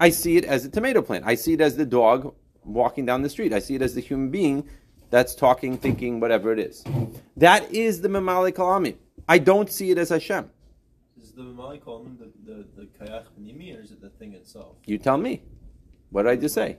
I 0.00 0.10
see 0.10 0.36
it 0.36 0.44
as 0.44 0.64
a 0.64 0.70
tomato 0.70 1.02
plant. 1.02 1.24
I 1.26 1.34
see 1.34 1.54
it 1.54 1.60
as 1.60 1.76
the 1.76 1.84
dog 1.84 2.34
walking 2.64 3.04
down 3.04 3.22
the 3.22 3.28
street. 3.28 3.52
I 3.52 3.58
see 3.58 3.74
it 3.74 3.82
as 3.82 3.94
the 3.94 4.00
human 4.00 4.30
being 4.30 4.68
that's 5.10 5.34
talking, 5.34 5.76
thinking, 5.76 6.20
whatever 6.20 6.52
it 6.52 6.58
is. 6.58 6.84
That 7.36 7.70
is 7.72 8.00
the 8.00 8.08
memale 8.08 8.54
kol 8.54 8.66
almim. 8.66 8.96
I 9.28 9.38
don't 9.38 9.70
see 9.70 9.90
it 9.90 9.98
as 9.98 10.08
Hashem. 10.08 10.50
Is 11.20 11.32
the 11.32 11.42
Mamali 11.42 11.84
column 11.84 12.16
the, 12.18 12.52
the, 12.52 12.64
the 12.76 12.86
kayach 12.98 13.24
or 13.26 13.80
is 13.82 13.90
it 13.90 14.00
the 14.00 14.08
thing 14.08 14.34
itself? 14.34 14.76
You 14.86 14.98
tell 14.98 15.18
me. 15.18 15.42
What 16.10 16.22
did 16.22 16.30
I 16.30 16.36
just 16.36 16.54
say? 16.54 16.78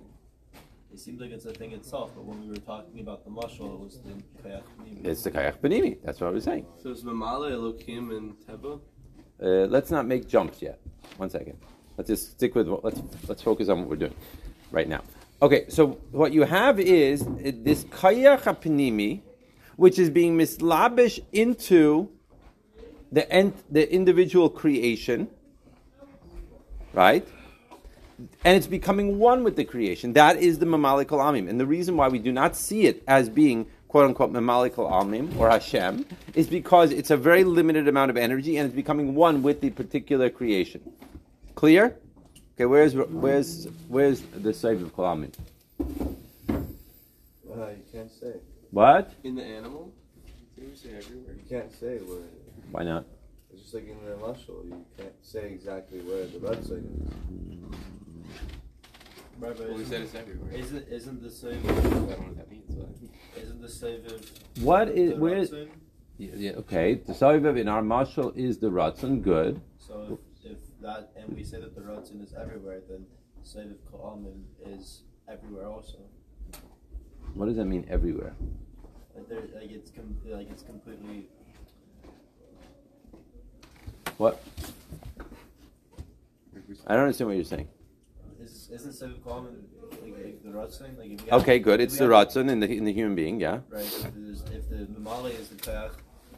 It 0.92 1.00
seems 1.00 1.22
like 1.22 1.32
it's 1.32 1.44
the 1.44 1.54
thing 1.54 1.72
itself, 1.74 2.12
but 2.16 2.26
when 2.26 2.42
we 2.42 2.50
were 2.50 2.58
talking 2.58 3.00
about 3.00 3.24
the 3.24 3.30
mushal, 3.30 3.76
it 3.76 3.80
was 3.80 4.00
the 4.00 4.10
kayach 4.42 4.64
panimi. 4.78 5.06
It's 5.06 5.24
the 5.24 5.32
Kayach 5.32 5.60
Benimi. 5.60 5.98
That's 6.04 6.20
what 6.20 6.28
I 6.28 6.32
was 6.32 6.44
saying. 6.44 6.66
So 6.82 6.90
it's 6.90 7.04
Mamala 7.04 7.52
Elokim 7.52 8.18
and 8.18 8.34
Teba? 8.46 8.80
Uh, 9.42 9.68
let's 9.68 9.92
not 9.92 10.08
make 10.08 10.28
jumps 10.28 10.62
yet. 10.62 10.80
One 11.18 11.30
second. 11.30 11.58
Let's 11.96 12.10
just 12.10 12.32
stick 12.32 12.56
with 12.56 12.68
what, 12.68 12.84
let's 12.84 13.02
let's 13.28 13.42
focus 13.42 13.70
on 13.70 13.82
what 13.82 13.90
we're 13.90 13.98
doing 13.98 14.16
right 14.72 14.90
now. 14.90 15.04
Okay, 15.42 15.66
so 15.70 16.00
what 16.12 16.34
you 16.34 16.44
have 16.44 16.80
is 16.80 17.22
uh, 17.22 17.52
this 17.54 17.84
kayach 17.86 18.42
hapnimi, 18.42 19.22
which 19.76 20.00
is 20.00 20.10
being 20.10 20.36
mislabish 20.36 21.20
into 21.32 22.10
the 23.12 23.32
ent, 23.32 23.56
the 23.72 23.92
individual 23.94 24.50
creation, 24.50 25.30
right? 26.94 27.28
And 28.44 28.58
it's 28.58 28.68
becoming 28.68 29.20
one 29.20 29.44
with 29.44 29.56
the 29.56 29.64
creation. 29.64 30.14
That 30.14 30.38
is 30.38 30.60
the 30.60 30.66
mamalik 30.66 31.08
amim. 31.08 31.50
And 31.50 31.60
the 31.60 31.66
reason 31.66 31.96
why 31.96 32.08
we 32.08 32.20
do 32.20 32.32
not 32.32 32.56
see 32.56 32.86
it 32.86 33.04
as 33.08 33.30
being 33.30 33.66
quote 33.88 34.06
unquote 34.06 34.32
mamalik 34.32 34.76
amim 34.76 35.36
or 35.38 35.50
Hashem 35.50 36.06
is 36.36 36.48
because 36.48 36.92
it's 36.92 37.12
a 37.12 37.18
very 37.18 37.44
limited 37.44 37.88
amount 37.88 38.12
of 38.12 38.18
energy 38.18 38.58
and 38.58 38.66
it's 38.66 38.76
becoming 38.76 39.16
one 39.16 39.42
with 39.42 39.62
the 39.62 39.70
particular 39.70 40.30
creation. 40.30 40.82
Clear? 41.56 41.96
Okay, 42.56 42.66
where's 42.66 42.94
where's 42.96 43.68
where's 43.88 44.22
the 44.22 44.54
save 44.54 44.82
of 44.82 44.94
kalamim? 44.96 45.34
Uh, 45.80 47.70
you 47.70 47.84
can't 47.92 48.12
say. 48.12 48.34
What? 48.72 49.14
In 49.24 49.36
the 49.36 49.44
animal? 49.44 49.92
Did 50.56 50.66
you 50.70 50.76
say 50.76 50.90
everywhere? 50.98 51.36
You 51.36 51.44
can't 51.50 51.72
say 51.72 51.98
where. 52.00 52.28
Why 52.72 52.84
not? 52.84 53.06
It's 53.52 53.64
just 53.64 53.74
like 53.74 53.88
in 53.88 53.98
the 54.06 54.16
mushal, 54.16 54.66
You 54.66 54.86
can't 54.98 55.14
say 55.22 55.52
exactly 55.52 56.00
where 56.02 56.26
the 56.26 56.38
Ratzon 56.40 56.84
is. 57.08 57.14
Right, 59.40 59.56
but 59.58 59.68
Well, 59.70 59.78
we 59.78 59.84
isn't, 59.84 60.02
it's 60.04 60.16
everywhere. 60.16 60.52
isn't, 60.54 60.88
isn't 60.90 61.22
the 61.22 61.50
I 61.50 61.54
don't 61.54 61.92
know 61.92 62.02
what 62.02 62.38
that 62.38 62.52
means. 62.52 62.76
But 62.76 63.42
isn't 63.42 63.62
the 63.62 63.68
Seviv 63.68 64.30
What 64.62 64.90
is 64.90 65.12
the 65.12 65.16
where? 65.18 65.38
Is, 65.38 65.52
Ratzon? 65.52 65.70
yeah, 66.18 66.32
yeah, 66.36 66.52
okay, 66.58 66.96
the 66.96 67.14
Soivev 67.14 67.58
in 67.58 67.68
our 67.70 67.82
mashal 67.82 68.36
is 68.36 68.58
the 68.58 68.70
Ratzon. 68.70 69.22
Good. 69.22 69.62
So 69.78 70.20
if, 70.44 70.52
if 70.52 70.58
that, 70.82 71.12
and 71.16 71.36
we 71.36 71.44
say 71.46 71.60
that 71.62 71.74
the 71.74 71.82
Ratzon 71.82 72.22
is 72.24 72.34
everywhere, 72.34 72.82
then 72.90 73.06
Seviv 73.46 73.78
Ka'amin 73.90 74.44
is 74.66 75.04
everywhere 75.30 75.68
also. 75.68 76.00
What 77.34 77.46
does 77.46 77.56
that 77.56 77.66
mean? 77.66 77.86
Everywhere. 77.90 78.36
Like, 79.16 79.30
there, 79.30 79.42
like 79.62 79.72
it's 79.72 79.92
com- 79.92 80.18
like 80.26 80.50
it's 80.52 80.64
completely 80.64 81.28
What? 84.18 84.42
I 86.88 86.94
don't 86.94 87.04
understand 87.04 87.28
what 87.30 87.36
you're 87.38 87.46
saying. 87.46 87.68
Is 88.72 88.86
isn't 88.86 89.10
Seviv 89.10 89.24
Ka'amin 89.24 89.56
like, 89.92 90.24
like 90.26 90.44
the 90.44 90.50
Ratzon? 90.50 90.98
Like 90.98 91.12
if 91.12 91.24
we 91.24 91.30
have- 91.30 91.42
Okay, 91.42 91.60
good. 91.60 91.80
It's 91.82 91.98
the 91.98 92.06
Ratzon 92.06 92.50
in 92.50 92.60
the 92.60 92.70
in 92.70 92.86
the 92.86 92.94
human 92.94 93.16
being. 93.16 93.40
Yeah. 93.40 93.60
Right. 93.70 93.84
If, 93.84 94.06
if 94.54 94.70
the 94.70 94.88
Mamali 95.00 95.40
is 95.40 95.50
the 95.50 95.56
Kach, 95.56 95.92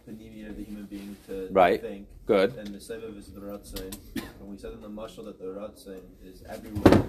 Panini 0.07 0.49
of 0.49 0.57
the 0.57 0.63
human 0.63 0.85
being 0.85 1.15
to 1.27 1.47
Right. 1.51 1.81
think, 1.81 2.07
Good. 2.25 2.55
And 2.55 2.69
the 2.69 2.79
Seviv 2.79 3.17
is 3.17 3.27
the 3.27 3.41
Ratzon. 3.41 3.93
And 4.15 4.49
we 4.49 4.57
said 4.57 4.73
in 4.73 4.81
the 4.81 4.89
Mashal 4.89 5.25
that 5.25 5.39
the 5.39 5.45
Ratzon 5.45 6.01
is 6.23 6.43
everywhere 6.47 7.03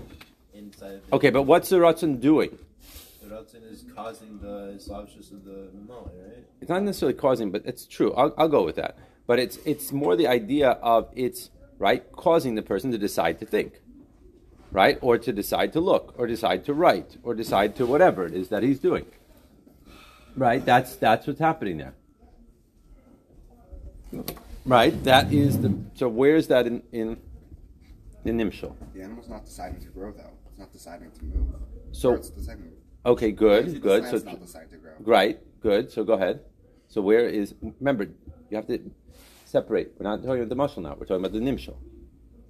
inside 0.55 0.95
of 0.95 1.07
the 1.09 1.15
Okay, 1.17 1.31
but 1.31 1.43
what's 1.45 1.69
the 1.69 1.77
Ratzon 1.77 2.21
doing? 2.21 2.59
The 3.23 3.29
Ratzon 3.29 3.71
is 3.71 3.85
causing 3.95 4.39
the 4.41 4.75
Slavshus 4.85 5.31
of 5.33 5.45
the 5.45 5.69
Mamali, 5.77 6.11
right? 6.27 6.45
It's 6.61 6.69
not 6.69 6.83
necessarily 6.83 7.15
causing, 7.15 7.51
but 7.53 7.63
it's 7.65 7.87
true. 7.87 8.13
I'll, 8.15 8.35
I'll 8.37 8.49
go 8.49 8.65
with 8.65 8.77
that. 8.77 8.99
But 9.27 9.39
it's 9.39 9.59
it's 9.65 9.93
more 9.93 10.17
the 10.17 10.27
idea 10.27 10.71
of 10.83 11.09
it's 11.15 11.51
right 11.79 12.03
causing 12.13 12.57
the 12.57 12.63
person 12.63 12.91
to 12.91 12.99
decide 12.99 13.39
to 13.39 13.47
think, 13.47 13.81
right, 14.73 14.99
or 15.01 15.19
to 15.19 15.33
decide 15.33 15.73
to 15.75 15.81
look, 15.81 16.15
or 16.19 16.27
decide 16.27 16.65
to 16.65 16.75
write, 16.75 17.17
or 17.23 17.35
decide 17.35 17.77
to 17.77 17.87
whatever 17.87 18.27
it 18.27 18.35
is 18.35 18.49
that 18.49 18.63
he's 18.63 18.81
doing. 18.81 19.07
Right. 20.37 20.65
That's 20.65 20.97
that's 20.97 21.27
what's 21.27 21.39
happening 21.39 21.79
there. 21.79 21.95
Right. 24.65 25.05
That 25.05 25.33
is 25.33 25.61
the. 25.61 25.79
So 25.95 26.09
where's 26.09 26.47
that 26.49 26.67
in 26.67 26.83
in 26.93 27.19
in 28.25 28.39
Nimshal? 28.39 28.75
The 28.95 29.03
animal's 29.03 29.29
not 29.29 29.45
deciding 29.45 29.81
to 29.83 29.89
grow, 29.89 30.13
though. 30.13 30.31
It's 30.49 30.59
not 30.59 30.73
deciding 30.73 31.11
to 31.11 31.25
move. 31.25 31.55
So 31.93 32.15
it's 32.15 32.31
deciding 32.31 32.63
to 32.63 32.69
move. 32.71 32.79
okay, 33.07 33.31
good, 33.31 33.67
the 33.67 33.79
good. 33.79 34.05
So 34.05 34.11
plant's 34.11 34.25
not 34.25 34.41
deciding 34.41 34.71
to 34.71 34.77
grow. 34.77 34.93
Right, 35.01 35.39
good. 35.61 35.93
So 35.93 36.05
go 36.05 36.15
ahead. 36.15 36.41
So 36.89 37.03
where 37.03 37.29
is? 37.29 37.55
Remember, 37.81 38.05
you 38.51 38.57
have 38.57 38.67
to 38.69 38.91
separate. 39.45 39.93
We're 39.99 40.05
not 40.05 40.23
talking 40.23 40.43
about 40.43 40.49
the 40.49 40.57
mushal 40.57 40.83
now. 40.83 40.97
We're 40.99 41.07
talking 41.07 41.25
about 41.25 41.33
the 41.33 41.41
nimshal, 41.41 41.77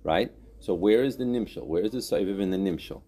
right? 0.04 0.30
So 0.62 0.74
where 0.74 1.02
is 1.02 1.16
the 1.16 1.24
nimshal? 1.24 1.66
Where 1.66 1.82
is 1.82 1.90
the 1.90 1.98
saiviv 1.98 2.40
in 2.40 2.50
the 2.50 2.56
nimshal? 2.56 3.02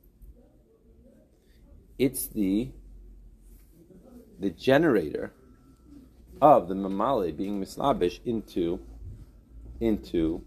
It's 2.01 2.27
the 2.27 2.73
the 4.41 4.51
generator 4.51 5.33
of 6.43 6.67
the 6.67 6.75
mamale 6.75 7.35
being 7.37 7.61
mislabish 7.61 8.21
into 8.25 8.81
into 9.79 10.45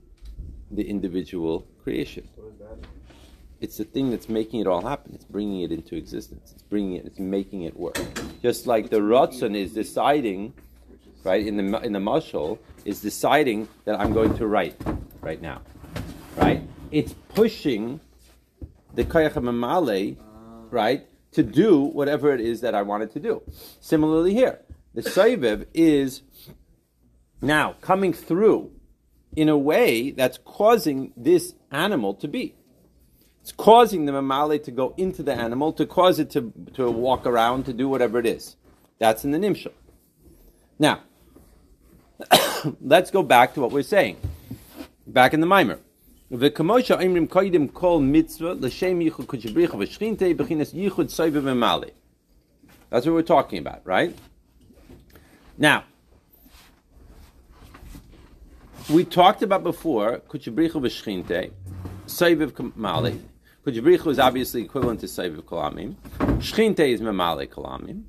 the 0.69 0.83
individual 0.83 1.65
creation. 1.81 2.27
It's 3.61 3.77
the 3.77 3.85
thing 3.85 4.11
that's 4.11 4.27
making 4.27 4.59
it 4.59 4.67
all 4.67 4.81
happen. 4.81 5.13
It's 5.15 5.23
bringing 5.23 5.61
it 5.61 5.71
into 5.71 5.95
existence. 5.95 6.51
It's 6.53 6.63
bringing 6.63 6.97
it. 6.97 7.05
It's 7.05 7.19
making 7.19 7.61
it 7.61 7.77
work. 7.77 7.97
Just 8.41 8.67
like 8.67 8.89
the 8.89 8.99
Ratzon 8.99 9.55
is 9.55 9.71
deciding, 9.71 10.53
right 11.23 11.47
in 11.47 11.55
the 11.55 11.79
in 11.83 11.93
the 11.93 11.99
mashal 11.99 12.59
is 12.83 12.99
deciding 12.99 13.69
that 13.85 13.97
I'm 13.97 14.11
going 14.11 14.37
to 14.39 14.45
write 14.45 14.75
right 15.21 15.41
now, 15.41 15.61
right? 16.35 16.61
It's 16.91 17.13
pushing 17.29 17.99
the 18.93 19.03
koyach 19.03 19.33
mamale, 19.33 20.17
right, 20.71 21.05
to 21.31 21.43
do 21.43 21.81
whatever 21.81 22.33
it 22.33 22.41
is 22.41 22.61
that 22.61 22.73
I 22.73 22.81
wanted 22.81 23.11
to 23.11 23.19
do. 23.19 23.41
Similarly 23.79 24.33
here, 24.33 24.61
the 24.93 25.01
soivev 25.01 25.67
is 25.73 26.21
now 27.41 27.75
coming 27.81 28.13
through 28.13 28.71
in 29.35 29.49
a 29.49 29.57
way 29.57 30.11
that's 30.11 30.39
causing 30.45 31.13
this 31.15 31.53
animal 31.71 32.15
to 32.15 32.27
be. 32.27 32.55
It's 33.41 33.51
causing 33.51 34.05
the 34.05 34.11
mamale 34.11 34.61
to 34.63 34.71
go 34.71 34.93
into 34.97 35.23
the 35.23 35.33
animal, 35.33 35.73
to 35.73 35.85
cause 35.85 36.19
it 36.19 36.31
to, 36.31 36.51
to 36.73 36.89
walk 36.89 37.25
around, 37.25 37.65
to 37.65 37.73
do 37.73 37.87
whatever 37.87 38.19
it 38.19 38.25
is. 38.25 38.55
That's 38.99 39.23
in 39.23 39.31
the 39.31 39.37
nimshal. 39.37 39.73
Now, 40.79 41.01
let's 42.81 43.11
go 43.11 43.23
back 43.23 43.53
to 43.53 43.61
what 43.61 43.71
we're 43.71 43.83
saying. 43.83 44.17
Back 45.05 45.33
in 45.33 45.39
the 45.39 45.47
mimer. 45.47 45.79
V'kamosha 46.31 46.99
imrim 46.99 47.25
koidim 47.25 47.73
kol 47.73 48.01
mitzvah 48.01 48.53
l'shem 48.53 48.99
yichud 48.99 49.25
kuchibricha 49.27 49.77
v'shchinte 49.79 50.35
b'chinas 50.35 50.73
yichud 50.73 51.07
soiva 51.07 51.41
v'male. 51.41 51.91
That's 52.89 53.05
what 53.05 53.13
we're 53.15 53.21
talking 53.21 53.59
about, 53.59 53.81
right? 53.85 54.13
Now, 55.57 55.85
we 58.89 59.05
talked 59.05 59.41
about 59.41 59.63
before 59.63 60.21
kuchibricha 60.27 60.73
v'shchinte, 60.73 61.51
soiviv 62.07 62.51
kamale. 62.51 63.19
Kuchibricha 63.65 64.07
is 64.07 64.19
obviously 64.19 64.63
equivalent 64.63 64.99
to 64.99 65.05
soiviv 65.05 65.43
kalamim. 65.43 65.95
Shchinte 66.39 66.79
is 66.79 66.99
mamale 66.99 67.47
kalamim, 67.47 68.03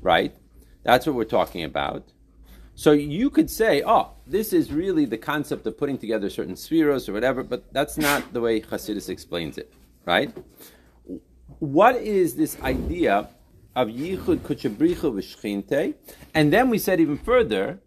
right? 0.00 0.36
That's 0.84 1.04
what 1.04 1.16
we're 1.16 1.24
talking 1.24 1.64
about. 1.64 2.04
So 2.78 2.92
you 2.92 3.30
could 3.30 3.48
say, 3.48 3.82
oh, 3.86 4.10
this 4.26 4.52
is 4.52 4.70
really 4.70 5.06
the 5.06 5.16
concept 5.16 5.66
of 5.66 5.78
putting 5.78 5.96
together 5.96 6.28
certain 6.28 6.54
sefiros 6.54 7.08
or 7.08 7.14
whatever, 7.14 7.42
but 7.42 7.72
that's 7.72 7.96
not 7.96 8.34
the 8.34 8.40
way 8.42 8.60
Hasidus 8.60 9.08
explains 9.08 9.56
it, 9.56 9.72
right? 10.04 10.30
What 11.58 11.96
is 11.96 12.36
this 12.36 12.60
idea 12.60 13.30
of 13.74 13.88
yichud 13.88 14.40
kuchabricha 14.40 15.10
v'shchinte? 15.10 15.94
And 16.34 16.52
then 16.52 16.68
we 16.68 16.76
said 16.78 17.00
even 17.00 17.16
further 17.16 17.80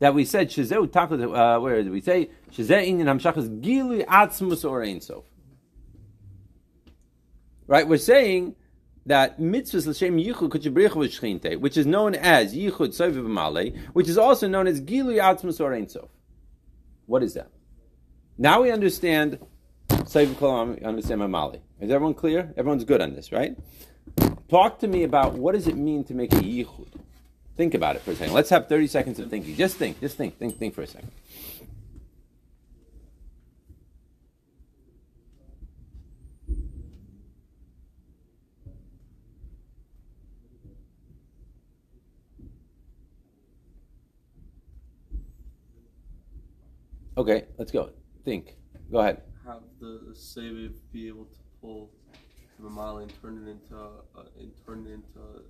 that 0.00 0.12
we 0.12 0.24
said 0.24 0.50
shezeu 0.50 0.88
takut. 0.88 1.22
Uh, 1.22 1.60
where 1.60 1.84
did 1.84 1.92
we 1.92 2.00
say 2.00 2.30
shezeh 2.50 2.84
inyan 2.84 3.04
hamshachas 3.04 3.60
gilui 3.60 4.04
atzmus 4.06 4.68
or 4.68 5.00
sof? 5.00 5.22
Right, 7.68 7.86
we're 7.86 7.98
saying 7.98 8.56
that 9.06 9.40
mitzvahs 9.40 9.86
l'shem 9.86 10.18
yichud 10.18 10.50
kuchabricha 10.50 10.90
v'shchinte, 10.90 11.58
which 11.58 11.76
is 11.76 11.86
known 11.86 12.14
as 12.14 12.54
yichud 12.54 12.88
soviv 12.88 13.26
male, 13.26 13.72
which 13.92 14.08
is 14.08 14.18
also 14.18 14.48
known 14.48 14.66
as 14.66 14.80
gilui 14.80 15.16
atzmus 15.22 15.60
or 15.60 15.88
sof. 15.88 16.08
What 17.06 17.22
is 17.22 17.34
that? 17.34 17.50
Now 18.36 18.62
we 18.62 18.70
understand 18.70 19.38
soviv 19.88 20.34
kolam, 20.34 20.84
understand 20.84 21.20
mamale. 21.20 21.60
Is 21.80 21.90
everyone 21.90 22.14
clear? 22.14 22.52
Everyone's 22.56 22.84
good 22.84 23.00
on 23.00 23.14
this, 23.14 23.32
right? 23.32 23.56
Talk 24.48 24.80
to 24.80 24.88
me 24.88 25.04
about 25.04 25.34
what 25.34 25.54
does 25.54 25.66
it 25.66 25.76
mean 25.76 26.04
to 26.04 26.14
make 26.14 26.32
a 26.32 26.36
yichud. 26.36 26.88
Think 27.56 27.74
about 27.74 27.96
it 27.96 28.02
for 28.02 28.10
a 28.10 28.16
second. 28.16 28.34
Let's 28.34 28.50
have 28.50 28.68
30 28.68 28.86
seconds 28.86 29.18
of 29.18 29.30
thinking. 29.30 29.56
Just 29.56 29.76
think, 29.76 30.00
just 30.00 30.16
think, 30.16 30.36
think, 30.38 30.58
think 30.58 30.74
for 30.74 30.82
a 30.82 30.86
second. 30.86 31.10
Okay, 47.18 47.44
let's 47.56 47.70
go. 47.70 47.90
Think. 48.24 48.56
Go 48.92 48.98
ahead. 48.98 49.22
have 49.46 49.62
the 49.80 50.14
Saviv 50.14 50.72
be 50.92 51.08
able 51.08 51.24
to 51.24 51.38
pull 51.60 51.90
the 52.60 52.68
Mamali 52.68 53.02
and 53.04 53.22
turn 53.22 53.42
it 53.46 53.50
into 53.50 53.74
uh, 53.74 54.22
and 54.38 54.52
turn 54.66 54.86
it 54.86 54.92
into 54.92 55.42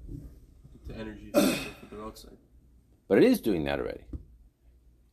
into 0.73 1.01
energy 1.01 1.31
for, 1.33 1.41
for 1.89 1.95
the 1.95 2.03
outside. 2.05 2.37
But 3.09 3.19
it 3.19 3.25
is 3.25 3.41
doing 3.41 3.65
that 3.65 3.81
already. 3.81 4.05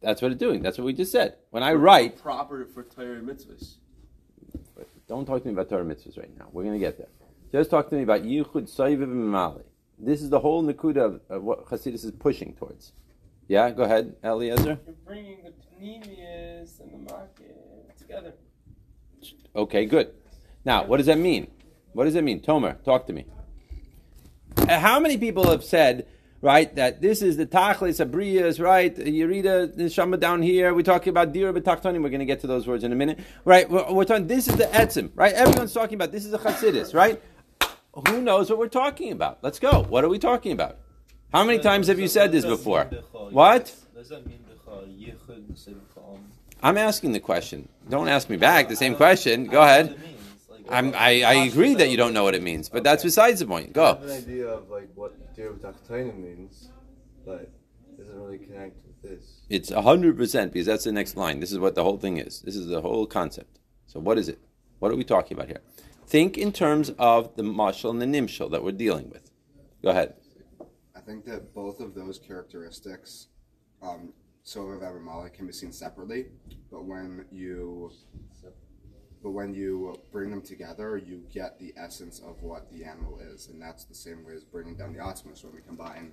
That's 0.02 0.22
what 0.22 0.32
it's 0.32 0.40
doing. 0.40 0.62
That's 0.62 0.78
what 0.78 0.86
we 0.86 0.94
just 0.94 1.12
said. 1.12 1.38
When 1.50 1.64
I 1.64 1.74
write, 1.74 2.22
proper 2.22 2.66
for 2.66 2.84
Torah 2.84 3.22
mitzvahs. 3.22 3.76
don't 5.08 5.26
talk 5.26 5.42
to 5.42 5.48
me 5.48 5.54
about 5.54 5.70
Torah 5.70 5.86
mitzvahs 5.86 6.18
right 6.18 6.38
now. 6.38 6.50
We're 6.52 6.64
going 6.64 6.80
to 6.80 6.80
get 6.80 6.98
there. 6.98 7.08
Just 7.52 7.70
talk 7.70 7.90
to 7.90 7.96
me 7.96 8.04
about 8.04 8.24
Yichud 8.24 8.76
Saiviv 8.76 9.08
Mali. 9.08 9.64
This 9.98 10.22
is 10.22 10.30
the 10.30 10.40
whole 10.40 10.64
Nakuda 10.64 10.98
of, 10.98 11.22
of 11.30 11.44
what 11.44 11.66
Hasidus 11.68 12.04
is 12.04 12.12
pushing 12.12 12.54
towards. 12.56 12.92
Yeah, 13.48 13.70
go 13.72 13.84
ahead, 13.84 14.16
Eliezer. 14.24 14.80
You're 14.86 14.96
bringing 15.06 15.38
the 15.44 15.54
panemius 15.84 16.80
and 16.80 16.92
the 16.94 17.14
market 17.14 17.98
together. 17.98 18.34
Okay, 19.56 19.86
good. 19.86 20.12
Now, 20.66 20.86
what 20.86 20.98
does 20.98 21.06
that 21.08 21.18
mean? 21.18 21.52
What 21.94 22.06
does 22.06 22.14
that 22.14 22.24
mean? 22.24 22.40
Tomer, 22.42 22.82
talk 22.84 23.06
to 23.08 23.14
me. 23.14 23.26
Uh, 24.58 24.80
How 24.80 25.00
many 25.00 25.18
people 25.18 25.50
have 25.50 25.64
said, 25.64 26.08
right, 26.42 26.74
that 26.76 27.02
this 27.02 27.22
is 27.22 27.38
the 27.38 27.46
Tachlis 27.46 28.04
Abriyas, 28.06 28.60
right? 28.64 28.98
You 28.98 29.28
read 29.28 29.46
a 29.46 29.68
Neshama 29.70 30.20
down 30.20 30.42
here. 30.42 30.74
We're 30.74 30.82
talking 30.84 31.10
about 31.12 31.34
Dira 31.34 31.54
B'Tachtonim. 31.54 32.02
We're 32.02 32.10
going 32.10 32.20
to 32.20 32.26
get 32.26 32.40
to 32.42 32.48
those 32.48 32.66
words 32.66 32.84
in 32.84 32.92
a 32.92 32.96
minute. 32.96 33.20
Right? 33.46 33.70
We're, 33.70 33.92
we're 33.92 34.06
talking, 34.06 34.28
this 34.28 34.48
is 34.48 34.56
the 34.56 34.66
Etzim, 34.66 35.12
right? 35.16 35.34
Everyone's 35.34 35.74
talking 35.74 35.96
about 35.96 36.12
this 36.12 36.26
is 36.26 36.34
a 36.34 36.40
Chassidus, 36.40 36.94
right? 36.94 37.22
Who 38.08 38.22
knows 38.22 38.50
what 38.50 38.58
we're 38.58 38.68
talking 38.70 39.12
about? 39.12 39.40
Let's 39.44 39.60
go. 39.60 39.84
What 39.84 40.04
are 40.04 40.10
we 40.10 40.18
talking 40.18 40.52
about? 40.52 40.78
How 41.32 41.44
many 41.44 41.60
times 41.60 41.88
have 41.88 42.00
you 42.00 42.08
said 42.08 42.32
this 42.32 42.44
What 42.44 42.50
does 42.52 42.60
before? 42.60 42.84
that 42.86 42.92
mean, 43.14 43.34
What? 43.34 43.76
Does 44.82 44.88
that 44.90 44.98
mean 44.98 45.16
Bechol? 45.28 45.48
Yichud 45.48 45.54
Seviv 45.54 45.94
Ka'am? 45.94 46.32
I'm 46.62 46.78
asking 46.78 47.12
the 47.12 47.20
question. 47.20 47.68
Don't 47.90 48.08
ask 48.08 48.30
me 48.30 48.38
back 48.38 48.70
the 48.70 48.76
same 48.76 48.96
question. 48.96 49.46
Go 49.46 49.62
ahead. 49.62 50.00
I'm, 50.70 50.94
I, 50.96 51.24
I 51.24 51.34
agree 51.46 51.76
that 51.76 51.90
you 51.90 51.98
don't 51.98 52.14
know 52.14 52.24
what 52.24 52.36
it 52.36 52.42
means, 52.42 52.70
but 52.70 52.84
that's 52.84 53.04
besides 53.04 53.42
the 53.42 53.46
point. 53.46 53.70
I 53.70 53.72
Go. 53.74 53.86
have 53.86 54.04
an 54.04 54.12
idea 54.12 54.48
of 54.48 54.70
like 54.70 54.88
what 54.96 55.36
Dir 55.36 55.52
Tachtainen 55.54 56.18
means, 56.18 56.70
but 57.26 57.52
it 57.90 57.98
doesn't 57.98 58.18
really 58.18 58.38
connect 58.38 58.78
with 58.88 59.02
this. 59.02 59.42
It's 59.50 59.72
hundred 59.72 60.18
percent 60.18 60.54
because 60.54 60.66
that's 60.66 60.86
the 60.86 60.94
next 60.94 61.18
line. 61.18 61.42
This 61.42 61.52
is 61.52 61.60
what 61.60 61.76
the 61.76 61.84
whole 61.84 61.98
thing 61.98 62.18
is. 62.18 62.42
This 62.42 62.56
is 62.56 62.68
the 62.68 62.82
whole 62.82 63.06
concept. 63.06 63.60
So 63.88 64.00
what 64.00 64.18
is 64.18 64.30
it? 64.30 64.40
What 64.80 64.92
are 64.92 64.96
we 64.96 65.04
talking 65.04 65.36
about 65.36 65.48
here? 65.48 65.62
Think 66.08 66.38
in 66.38 66.54
terms 66.54 66.92
of 66.98 67.36
the 67.36 67.44
mashal 67.44 67.90
and 67.90 68.02
the 68.02 68.06
nimshal 68.06 68.50
that 68.52 68.64
we're 68.64 68.72
dealing 68.72 69.10
with. 69.10 69.32
Go 69.82 69.90
ahead. 69.90 70.14
I 70.96 71.02
think 71.02 71.26
that 71.26 71.54
both 71.54 71.82
of 71.82 71.94
those 71.94 72.20
characteristics, 72.20 73.28
um, 73.82 74.14
Sovav 74.46 74.96
and 74.96 75.04
Mala, 75.04 75.30
can 75.30 75.48
be 75.48 75.54
seen 75.54 75.72
separately, 75.72 76.28
but 76.72 76.86
when 76.86 77.26
you 77.32 77.92
but 79.22 79.32
when 79.32 79.54
you 79.54 79.96
bring 80.12 80.30
them 80.30 80.42
together, 80.42 80.98
you 80.98 81.24
get 81.32 81.58
the 81.58 81.74
essence 81.78 82.20
of 82.20 82.42
what 82.44 82.70
the 82.72 82.84
animal 82.84 83.20
is, 83.20 83.48
and 83.48 83.62
that's 83.62 83.86
the 83.86 83.96
same 83.96 84.26
way 84.26 84.34
as 84.34 84.44
bringing 84.44 84.76
down 84.76 84.92
the 84.92 85.00
Atmos 85.00 85.44
when 85.46 85.54
we 85.54 85.62
combine 85.62 86.12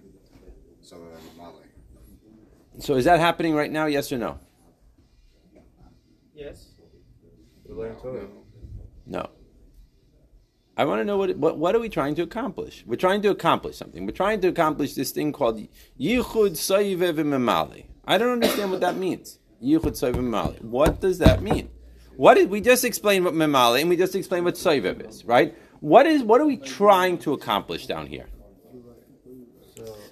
Sovav 0.81 1.19
and 1.19 1.37
Mala. 1.37 1.61
So 2.79 2.95
is 2.95 3.05
that 3.05 3.19
happening 3.19 3.55
right 3.55 3.71
now? 3.71 3.87
Yes 3.87 4.13
or 4.13 4.19
no? 4.19 4.39
Yes. 6.35 6.69
We're. 7.69 7.95
No. 9.07 9.29
I 10.77 10.85
want 10.85 11.01
to 11.01 11.05
know 11.05 11.19
what, 11.19 11.37
what 11.37 11.59
what 11.59 11.75
are 11.75 11.81
we 11.81 11.89
trying 11.89 12.15
to 12.15 12.23
accomplish? 12.23 12.85
We're 12.87 12.97
trying 12.97 13.23
to 13.23 13.31
accomplish 13.31 13.77
something. 13.77 14.07
We're 14.07 14.13
trying 14.13 14.41
to 14.41 14.49
accomplish 14.49 14.95
this 14.95 15.11
thing 15.11 15.33
called 15.33 15.59
yichud 16.01 16.53
sayivev 16.53 17.17
memali. 17.17 17.90
I 18.05 18.19
don't 18.19 18.33
understand 18.33 18.71
what 18.71 18.81
that 18.81 18.97
means. 18.97 19.39
Yichud 19.63 19.83
sayivev 19.83 20.17
memali. 20.17 20.61
What 20.63 21.01
does 21.01 21.19
that 21.19 21.43
mean? 21.43 21.71
What 22.17 22.35
did 22.35 22.51
we 22.51 22.61
just 22.61 22.85
explained 22.85 23.25
what 23.25 23.35
memali 23.35 23.81
and 23.81 23.89
we 23.89 23.97
just 23.97 24.15
explained 24.15 24.45
what 24.45 24.55
sayivev 24.55 25.09
is, 25.09 25.25
right? 25.25 25.55
What 25.81 26.07
is 26.07 26.23
what 26.23 26.41
are 26.41 26.47
we 26.47 26.57
trying 26.57 27.19
to 27.19 27.33
accomplish 27.33 27.87
down 27.87 28.07
here? 28.07 28.27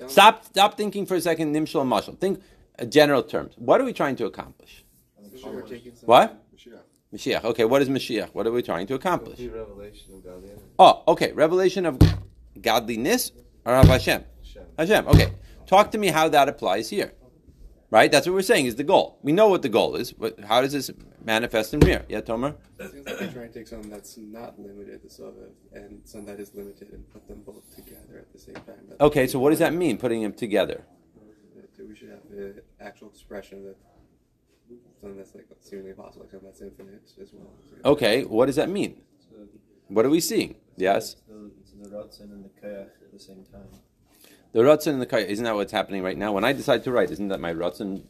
Stop 0.07 0.45
stop 0.45 0.77
thinking 0.77 1.07
for 1.07 1.17
a 1.17 1.21
second 1.21 1.55
nimshal 1.55 1.85
mashal. 1.87 2.19
Think 2.19 2.43
uh, 2.79 2.85
general 2.85 3.23
terms. 3.23 3.55
What 3.57 3.81
are 3.81 3.85
we 3.85 3.93
trying 3.93 4.17
to 4.17 4.27
accomplish? 4.27 4.85
What? 6.03 6.43
Mashiach. 7.15 7.45
Okay, 7.45 7.65
what 7.65 7.81
is 7.81 7.89
Mashiach? 7.89 8.31
What 8.35 8.47
are 8.47 8.53
we 8.53 8.63
trying 8.63 8.87
to 8.89 8.95
accomplish? 8.95 9.41
Oh, 10.79 11.03
okay. 11.09 11.33
Revelation 11.33 11.87
of 11.87 11.99
godliness 12.61 13.33
or 13.65 13.75
of 13.75 13.87
Hashem? 13.87 14.25
Hashem. 14.43 14.63
Hashem. 14.79 15.09
Okay. 15.09 15.33
Talk 15.67 15.91
to 15.93 15.99
me 15.99 16.09
how 16.09 16.29
that 16.29 16.49
applies 16.49 16.91
here. 16.91 17.13
Right? 17.91 18.13
That's 18.13 18.27
what 18.27 18.35
we're 18.35 18.43
saying 18.43 18.67
is 18.67 18.77
the 18.77 18.85
goal. 18.85 19.19
We 19.23 19.33
know 19.33 19.49
what 19.49 19.63
the 19.63 19.71
goal 19.71 19.97
is, 19.97 20.13
but 20.13 20.39
how 20.41 20.61
does 20.61 20.73
this 20.73 20.91
manifest 21.25 21.73
in 21.73 21.81
here? 21.81 22.05
Yeah, 22.09 22.21
Tomer? 22.21 22.55
It 22.79 22.93
seems 22.93 23.07
like 23.07 23.19
they're 23.19 23.33
trying 23.33 23.49
to 23.49 23.55
take 23.55 23.67
something 23.67 23.91
that's 23.91 24.19
not 24.19 24.59
limited 24.59 25.01
to 25.03 25.09
Soviv 25.09 25.53
and 25.73 26.03
something 26.05 26.27
that 26.27 26.41
is 26.41 26.55
limited 26.55 26.91
and 26.93 27.09
put 27.11 27.27
them 27.27 27.43
both 27.47 27.75
together 27.75 28.19
at 28.19 28.31
the 28.33 28.39
same 28.39 28.55
time. 28.57 28.85
That's 28.89 29.01
Okay, 29.01 29.27
so 29.27 29.39
what 29.39 29.51
does 29.51 29.59
that 29.61 29.73
mean, 29.73 29.97
putting 29.97 30.23
them 30.23 30.35
together? 30.35 30.85
We 31.79 31.97
should 31.97 32.11
have 32.11 32.29
the 32.29 32.63
actual 32.81 33.09
expression 33.09 33.65
that 33.65 33.77
something 35.01 35.17
that's 35.17 35.35
like 35.35 35.47
seemingly 35.61 35.95
possible, 35.95 36.25
like 36.25 36.31
something 36.33 36.49
that's 36.49 36.61
infinite 36.61 37.11
as 37.23 37.33
well. 37.33 37.53
Okay, 37.85 38.25
what 38.25 38.47
does 38.47 38.57
that 38.57 38.69
mean? 38.69 39.01
What 39.87 40.05
are 40.05 40.11
we 40.11 40.21
seeing? 40.21 40.57
Yes? 40.77 41.15
It's 41.15 41.23
the, 41.27 41.51
it's 41.61 41.73
the 41.73 41.97
Ratzin 41.97 42.33
and 42.33 42.45
the 42.45 42.51
Koyach 42.61 42.91
at 43.03 43.13
the 43.13 43.19
same 43.19 43.45
time. 43.51 43.69
The 44.53 44.61
Ratzin 44.61 44.93
and 44.95 45.03
the 45.03 45.07
Kayach, 45.07 45.27
isn't 45.27 45.45
that 45.45 45.55
what's 45.55 45.73
happening 45.73 46.03
right 46.03 46.17
now? 46.17 46.33
When 46.33 46.45
I 46.45 46.53
decide 46.53 46.83
to 46.85 46.93
write, 46.93 47.11
isn't 47.11 47.29
that 47.29 47.41
my 47.41 47.53
Ratzin 47.53 48.03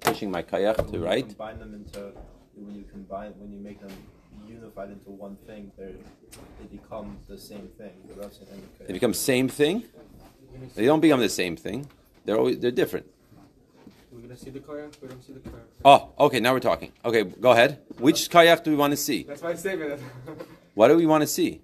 pushing 0.00 0.30
my 0.30 0.42
Kayach 0.42 0.90
to 0.90 0.98
you 0.98 1.04
write? 1.04 1.28
combine 1.28 1.58
them 1.58 1.74
into 1.74 2.12
when 2.54 2.74
you 2.76 2.84
combine 2.90 3.32
when 3.38 3.50
you 3.50 3.58
make 3.58 3.80
them 3.80 3.90
unified 4.46 4.90
into 4.90 5.10
one 5.10 5.36
thing, 5.46 5.72
they 5.78 5.94
they 6.58 6.66
become 6.70 7.16
the 7.28 7.38
same 7.38 7.68
thing. 7.78 7.92
The 8.08 8.14
Ratzin 8.14 8.52
and 8.52 8.62
the 8.78 8.84
They 8.86 8.92
become 8.92 9.14
same 9.14 9.48
thing? 9.48 9.84
They 10.76 10.84
don't 10.86 11.00
become 11.00 11.20
the 11.20 11.28
same 11.28 11.56
thing. 11.56 11.88
They're 12.24 12.36
always, 12.36 12.58
they're 12.58 12.70
different. 12.70 13.06
We're 14.12 14.20
gonna 14.20 14.36
see 14.36 14.50
the 14.50 14.60
koyak. 14.60 15.00
We 15.02 15.08
don't 15.08 15.24
see 15.24 15.32
the 15.32 15.40
koyak. 15.40 15.64
Oh, 15.84 16.10
okay, 16.26 16.40
now 16.40 16.52
we're 16.52 16.60
talking. 16.60 16.92
Okay, 17.04 17.24
go 17.24 17.50
ahead. 17.50 17.80
Which 17.98 18.30
kayak 18.30 18.62
do 18.62 18.70
we 18.70 18.76
want 18.76 18.92
to 18.92 18.96
see? 18.96 19.24
That's 19.24 19.42
my 19.42 19.54
statement. 19.54 20.00
What 20.74 20.88
do 20.88 20.96
we 20.96 21.06
want 21.06 21.22
to 21.22 21.26
see? 21.28 21.62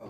I 0.00 0.06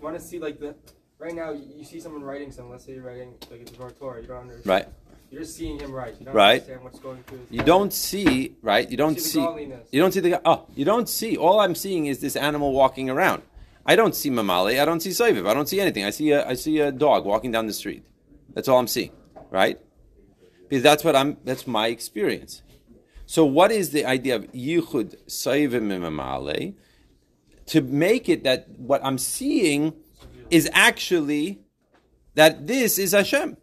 want 0.00 0.16
to 0.16 0.20
see 0.20 0.38
like 0.40 0.58
the. 0.58 0.74
Right 1.20 1.34
now, 1.34 1.50
you 1.52 1.64
you 1.76 1.84
see 1.84 2.00
someone 2.00 2.22
writing 2.22 2.50
something. 2.50 2.72
Let's 2.72 2.86
say 2.86 2.94
you're 2.94 3.02
writing 3.02 3.34
like 3.50 3.60
it's 3.60 3.72
a 3.72 3.74
Torah. 3.74 4.22
You 4.22 4.28
don't 4.28 4.38
understand. 4.38 4.66
Right. 4.66 4.88
You're 5.30 5.42
just 5.42 5.54
seeing 5.54 5.78
him 5.78 5.92
write. 5.92 6.16
You 6.18 6.24
don't 6.24 6.34
Right. 6.34 6.62
understand 6.62 6.82
what's 6.82 6.98
going 6.98 7.22
through. 7.24 7.46
You 7.50 7.62
don't 7.62 7.92
see, 7.92 8.56
right? 8.62 8.90
You 8.90 8.96
don't 8.96 9.16
see 9.16 9.20
the 9.20 9.28
see. 9.28 9.38
godliness. 9.40 9.88
You 9.92 10.00
don't 10.00 10.12
see 10.12 10.20
the. 10.20 10.40
Oh, 10.48 10.66
you 10.74 10.86
don't 10.86 11.10
see. 11.10 11.36
All 11.36 11.60
I'm 11.60 11.74
seeing 11.74 12.06
is 12.06 12.20
this 12.20 12.36
animal 12.36 12.72
walking 12.72 13.10
around. 13.10 13.42
I 13.84 13.96
don't 13.96 14.14
see 14.14 14.30
mamale. 14.30 14.80
I 14.80 14.86
don't 14.86 15.00
see 15.00 15.10
soiviv. 15.10 15.46
I 15.46 15.52
don't 15.52 15.68
see 15.68 15.78
anything. 15.78 16.04
I 16.04 16.10
see 16.10 16.30
a. 16.30 16.48
I 16.48 16.54
see 16.54 16.78
a 16.78 16.90
dog 16.90 17.26
walking 17.26 17.52
down 17.52 17.66
the 17.66 17.74
street. 17.74 18.02
That's 18.54 18.66
all 18.66 18.78
I'm 18.78 18.88
seeing, 18.88 19.12
right? 19.50 19.78
Because 20.70 20.82
that's 20.82 21.04
what 21.04 21.14
I'm. 21.14 21.36
That's 21.44 21.66
my 21.66 21.88
experience. 21.88 22.62
So, 23.26 23.44
what 23.44 23.70
is 23.70 23.90
the 23.90 24.06
idea 24.06 24.36
of 24.36 24.50
yichud 24.52 25.16
soivim 25.26 25.82
mamale? 25.82 26.76
To 27.66 27.82
make 27.82 28.28
it 28.30 28.42
that 28.44 28.70
what 28.70 29.04
I'm 29.04 29.18
seeing 29.18 29.92
is 30.50 30.68
actually 30.72 31.60
that 32.34 32.66
this 32.66 32.98
is 32.98 33.12
Hashem. 33.12 33.56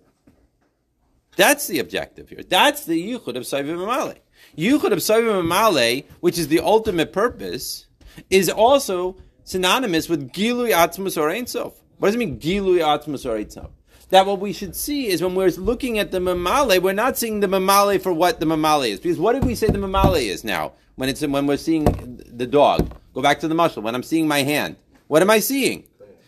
That's 1.36 1.67
the 1.67 1.80
objective 1.80 2.30
here. 2.30 2.41
That's 2.47 2.86
the 2.86 3.13
yichud 3.13 3.36
of 3.36 3.43
Saivim 3.43 3.78
Mamale. 3.78 4.17
Yichud 4.58 4.91
of 4.91 5.00
Saivim 5.00 5.43
Mamale, 5.43 6.06
which 6.19 6.38
is 6.39 6.47
the 6.47 6.60
ultimate 6.60 7.13
purpose, 7.13 7.86
is 8.30 8.50
also 8.50 9.17
synonymous 9.43 10.10
with 10.10 10.32
Gilui 10.32 10.71
Atmos 10.71 11.19
or 11.21 11.30
Ein 11.30 11.45
Sof. 11.45 11.73
What 12.00 12.10
does 12.10 12.15
it 12.15 12.17
mean, 12.17 12.39
Gilui 12.39 12.80
Atmos 12.80 13.30
or 13.30 13.38
Ein 13.38 13.50
Sof? 13.50 13.69
That 14.10 14.26
what 14.26 14.39
we 14.39 14.54
should 14.54 14.76
see 14.76 15.08
is 15.08 15.21
when 15.21 15.36
we're 15.36 15.50
looking 15.52 16.00
at 16.00 16.12
the 16.12 16.19
Mamale, 16.19 16.82
we're 16.82 16.93
not 16.93 17.17
seeing 17.17 17.41
the 17.41 17.47
Mamale 17.47 18.02
for 18.02 18.13
what 18.13 18.39
the 18.39 18.45
Mamale 18.45 18.89
is. 18.89 19.00
Because 19.00 19.19
what 19.19 19.34
did 19.34 19.43
we 19.43 19.54
say 19.54 19.67
the 19.67 19.78
Mamale 19.78 20.23
is 20.23 20.43
now? 20.43 20.73
When 20.95 21.10
it's 21.10 21.21
when 21.21 21.45
we're 21.45 21.58
seeing 21.58 21.86
the 22.34 22.47
dog. 22.47 22.91
Go 23.13 23.21
back 23.21 23.39
to 23.41 23.47
the 23.47 23.54
mushal. 23.54 23.84
When 23.84 23.93
I'm 23.93 24.04
seeing 24.04 24.28
my 24.28 24.43
hand. 24.43 24.78
What 25.08 25.21
am 25.21 25.30
I 25.30 25.39
seeing? 25.39 25.84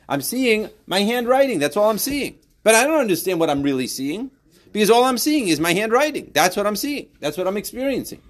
I'm 0.09 0.21
seeing 0.21 0.69
my 0.87 1.01
handwriting. 1.01 1.59
That's 1.59 1.77
all 1.77 1.89
I'm 1.89 1.99
seeing. 1.99 2.39
But 2.63 2.75
I 2.75 2.83
don't 2.83 2.99
understand 2.99 3.39
what 3.39 3.49
I'm 3.49 3.61
really 3.61 3.87
seeing 3.87 4.31
because 4.73 4.89
all 4.89 5.05
I'm 5.05 5.19
seeing 5.19 5.47
is 5.47 5.59
my 5.59 5.73
handwriting. 5.73 6.31
That's 6.33 6.57
what 6.57 6.67
I'm 6.67 6.75
seeing. 6.75 7.07
That's 7.19 7.37
what 7.37 7.47
I'm 7.47 7.55
experiencing. 7.55 8.21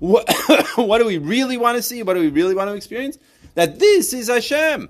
What, 0.00 0.28
what 0.76 0.98
do 0.98 1.06
we 1.06 1.18
really 1.18 1.58
want 1.58 1.76
to 1.76 1.82
see? 1.82 2.02
What 2.02 2.14
do 2.14 2.20
we 2.20 2.30
really 2.30 2.54
want 2.54 2.70
to 2.70 2.74
experience? 2.74 3.18
That 3.54 3.78
this 3.78 4.12
is 4.14 4.28
Hashem. 4.28 4.88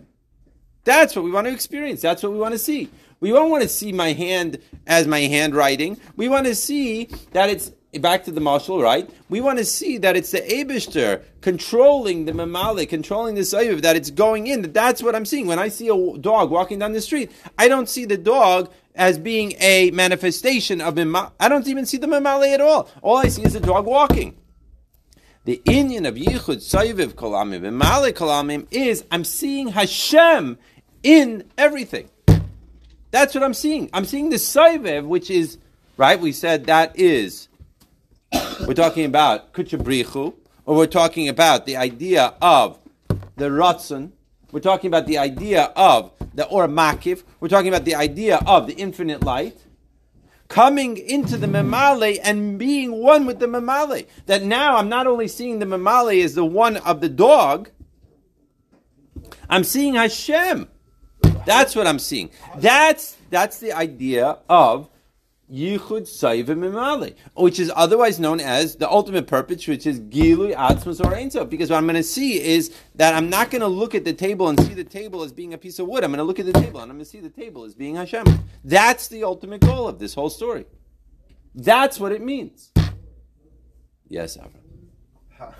That's 0.84 1.16
what 1.16 1.24
we 1.24 1.32
want 1.32 1.48
to 1.48 1.52
experience. 1.52 2.00
That's 2.00 2.22
what 2.22 2.32
we 2.32 2.38
want 2.38 2.52
to 2.52 2.58
see. 2.58 2.88
We 3.20 3.30
don't 3.30 3.50
want 3.50 3.62
to 3.62 3.68
see 3.68 3.92
my 3.92 4.12
hand 4.12 4.58
as 4.86 5.06
my 5.06 5.20
handwriting. 5.20 5.98
We 6.16 6.28
want 6.28 6.46
to 6.46 6.54
see 6.54 7.06
that 7.32 7.50
it's 7.50 7.72
back 8.02 8.24
to 8.24 8.30
the 8.30 8.40
mashal, 8.40 8.82
right? 8.82 9.08
We 9.28 9.40
want 9.40 9.58
to 9.58 9.64
see 9.64 9.98
that 9.98 10.16
it's 10.16 10.30
the 10.30 10.40
Abishter 10.40 11.22
controlling 11.40 12.24
the 12.24 12.32
mamale, 12.32 12.88
controlling 12.88 13.34
the 13.34 13.42
sayiv, 13.42 13.82
that 13.82 13.96
it's 13.96 14.10
going 14.10 14.46
in. 14.46 14.62
That 14.62 14.74
that's 14.74 15.02
what 15.02 15.14
I'm 15.14 15.24
seeing. 15.24 15.46
When 15.46 15.58
I 15.58 15.68
see 15.68 15.88
a 15.88 16.18
dog 16.18 16.50
walking 16.50 16.78
down 16.78 16.92
the 16.92 17.00
street, 17.00 17.30
I 17.58 17.68
don't 17.68 17.88
see 17.88 18.04
the 18.04 18.16
dog 18.16 18.72
as 18.94 19.18
being 19.18 19.54
a 19.60 19.90
manifestation 19.90 20.80
of 20.80 20.94
mamale. 20.94 21.32
I 21.40 21.48
don't 21.48 21.66
even 21.66 21.86
see 21.86 21.96
the 21.96 22.06
mamale 22.06 22.52
at 22.52 22.60
all. 22.60 22.88
All 23.02 23.16
I 23.16 23.28
see 23.28 23.42
is 23.42 23.54
the 23.54 23.60
dog 23.60 23.86
walking. 23.86 24.36
The 25.44 25.60
Inyan 25.66 26.08
of 26.08 26.14
Yichud 26.14 26.56
Sayiviv 26.56 27.14
Kalamim 27.14 27.66
and 27.66 27.80
Kalamim 28.14 28.66
is 28.70 29.04
I'm 29.10 29.24
seeing 29.24 29.68
Hashem 29.68 30.58
in 31.02 31.44
everything. 31.58 32.08
That's 33.10 33.34
what 33.34 33.44
I'm 33.44 33.54
seeing. 33.54 33.90
I'm 33.92 34.06
seeing 34.06 34.30
the 34.30 34.36
Sayiviv, 34.36 35.06
which 35.06 35.30
is, 35.30 35.58
right, 35.98 36.18
we 36.18 36.32
said 36.32 36.64
that 36.64 36.98
is, 36.98 37.48
we're 38.66 38.74
talking 38.74 39.04
about 39.04 39.52
Kuchabrichu, 39.52 40.34
or 40.66 40.76
we're 40.76 40.86
talking 40.86 41.28
about 41.28 41.66
the 41.66 41.76
idea 41.76 42.34
of 42.40 42.78
the 43.36 43.46
Ratzon, 43.46 44.12
we're 44.52 44.60
talking 44.60 44.88
about 44.88 45.06
the 45.06 45.18
idea 45.18 45.72
of 45.76 46.12
the 46.34 46.46
Or 46.46 46.66
Makiv, 46.68 47.22
we're 47.40 47.48
talking 47.48 47.68
about 47.68 47.84
the 47.84 47.94
idea 47.94 48.40
of 48.46 48.66
the 48.66 48.74
infinite 48.74 49.22
light 49.22 49.58
coming 50.48 50.96
into 50.96 51.36
the 51.36 51.46
memale 51.46 52.18
and 52.22 52.58
being 52.58 52.92
one 52.92 53.26
with 53.26 53.38
the 53.38 53.46
memale. 53.46 54.06
That 54.26 54.42
now 54.42 54.76
I'm 54.76 54.88
not 54.88 55.06
only 55.06 55.28
seeing 55.28 55.58
the 55.58 55.66
memale 55.66 56.22
as 56.22 56.34
the 56.34 56.44
one 56.44 56.76
of 56.78 57.00
the 57.00 57.08
dog, 57.08 57.70
I'm 59.48 59.64
seeing 59.64 59.94
Hashem. 59.94 60.68
That's 61.46 61.74
what 61.74 61.86
I'm 61.86 61.98
seeing. 61.98 62.30
That's 62.56 63.16
that's 63.30 63.58
the 63.58 63.72
idea 63.72 64.38
of 64.48 64.88
Yichud 65.52 66.02
Saivim 66.02 66.58
Mimale, 66.58 67.14
which 67.34 67.58
is 67.58 67.70
otherwise 67.76 68.18
known 68.18 68.40
as 68.40 68.76
the 68.76 68.88
ultimate 68.90 69.26
purpose, 69.26 69.66
which 69.66 69.86
is 69.86 70.00
Gilui 70.00 70.54
Atzmas 70.54 71.00
or 71.00 71.12
Einsof. 71.12 71.50
Because 71.50 71.70
what 71.70 71.76
I'm 71.76 71.84
going 71.84 71.96
to 71.96 72.02
see 72.02 72.42
is 72.42 72.74
that 72.94 73.14
I'm 73.14 73.28
not 73.28 73.50
going 73.50 73.60
to 73.60 73.68
look 73.68 73.94
at 73.94 74.04
the 74.04 74.12
table 74.12 74.48
and 74.48 74.58
see 74.60 74.74
the 74.74 74.84
table 74.84 75.22
as 75.22 75.32
being 75.32 75.52
a 75.52 75.58
piece 75.58 75.78
of 75.78 75.86
wood. 75.86 76.02
I'm 76.02 76.10
going 76.10 76.18
to 76.18 76.24
look 76.24 76.38
at 76.38 76.46
the 76.46 76.52
table 76.52 76.80
and 76.80 76.90
I'm 76.90 76.96
going 76.96 77.04
to 77.04 77.10
see 77.10 77.20
the 77.20 77.28
table 77.28 77.64
as 77.64 77.74
being 77.74 77.96
Hashem. 77.96 78.24
That's 78.64 79.08
the 79.08 79.24
ultimate 79.24 79.60
goal 79.60 79.86
of 79.86 79.98
this 79.98 80.14
whole 80.14 80.30
story. 80.30 80.64
That's 81.54 82.00
what 82.00 82.12
it 82.12 82.22
means. 82.22 82.72
Yes, 84.08 84.36
Avram. 84.36 84.60
How, 85.30 85.54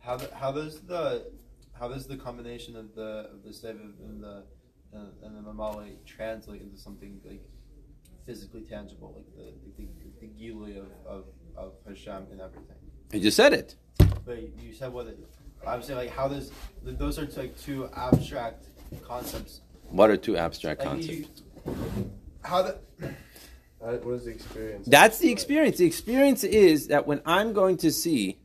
how, 0.00 0.18
how 0.34 0.52
does 0.52 0.80
the 0.80 1.30
how 1.78 1.88
does 1.88 2.06
the 2.06 2.16
combination 2.16 2.76
of 2.76 2.94
the 2.94 3.30
of 3.32 3.42
the 3.42 3.68
and 3.68 4.22
the 4.22 4.44
and, 4.92 5.36
the 5.36 5.42
mamale 5.42 5.96
translate 6.06 6.62
into 6.62 6.78
something 6.78 7.20
like 7.24 7.42
physically 8.26 8.62
tangible, 8.62 9.14
like 9.16 9.26
the 9.36 9.52
the, 9.76 9.88
the, 10.20 10.26
the 10.26 10.26
gilui 10.38 10.76
of, 10.78 10.86
of, 11.06 11.24
of 11.56 11.72
Hashem 11.86 12.26
and 12.32 12.40
everything? 12.40 12.76
You 13.12 13.20
just 13.20 13.36
said 13.36 13.52
it. 13.52 13.76
But 14.24 14.38
you 14.60 14.72
said 14.74 14.92
what? 14.92 15.06
It, 15.06 15.18
I'm 15.66 15.82
saying 15.82 15.98
like 15.98 16.10
how 16.10 16.28
does 16.28 16.50
those 16.82 17.18
are 17.18 17.26
like 17.36 17.58
two 17.60 17.88
abstract 17.94 18.66
concepts. 19.02 19.60
What 19.88 20.10
are 20.10 20.16
two 20.16 20.36
abstract 20.36 20.80
Like, 20.80 20.88
concepts? 20.88 21.42
you- 21.66 22.10
how 22.42 22.62
the 22.62 22.78
Uh, 23.82 23.98
what 23.98 24.14
is 24.14 24.24
the 24.24 24.30
experience? 24.30 24.86
That's 24.88 25.18
the 25.18 25.30
experience. 25.30 25.76
The 25.78 25.86
experience 25.86 26.42
is 26.44 26.88
that 26.88 27.06
when 27.06 27.20
I'm 27.26 27.52
going 27.52 27.76
to 27.78 27.92
see 27.92 28.38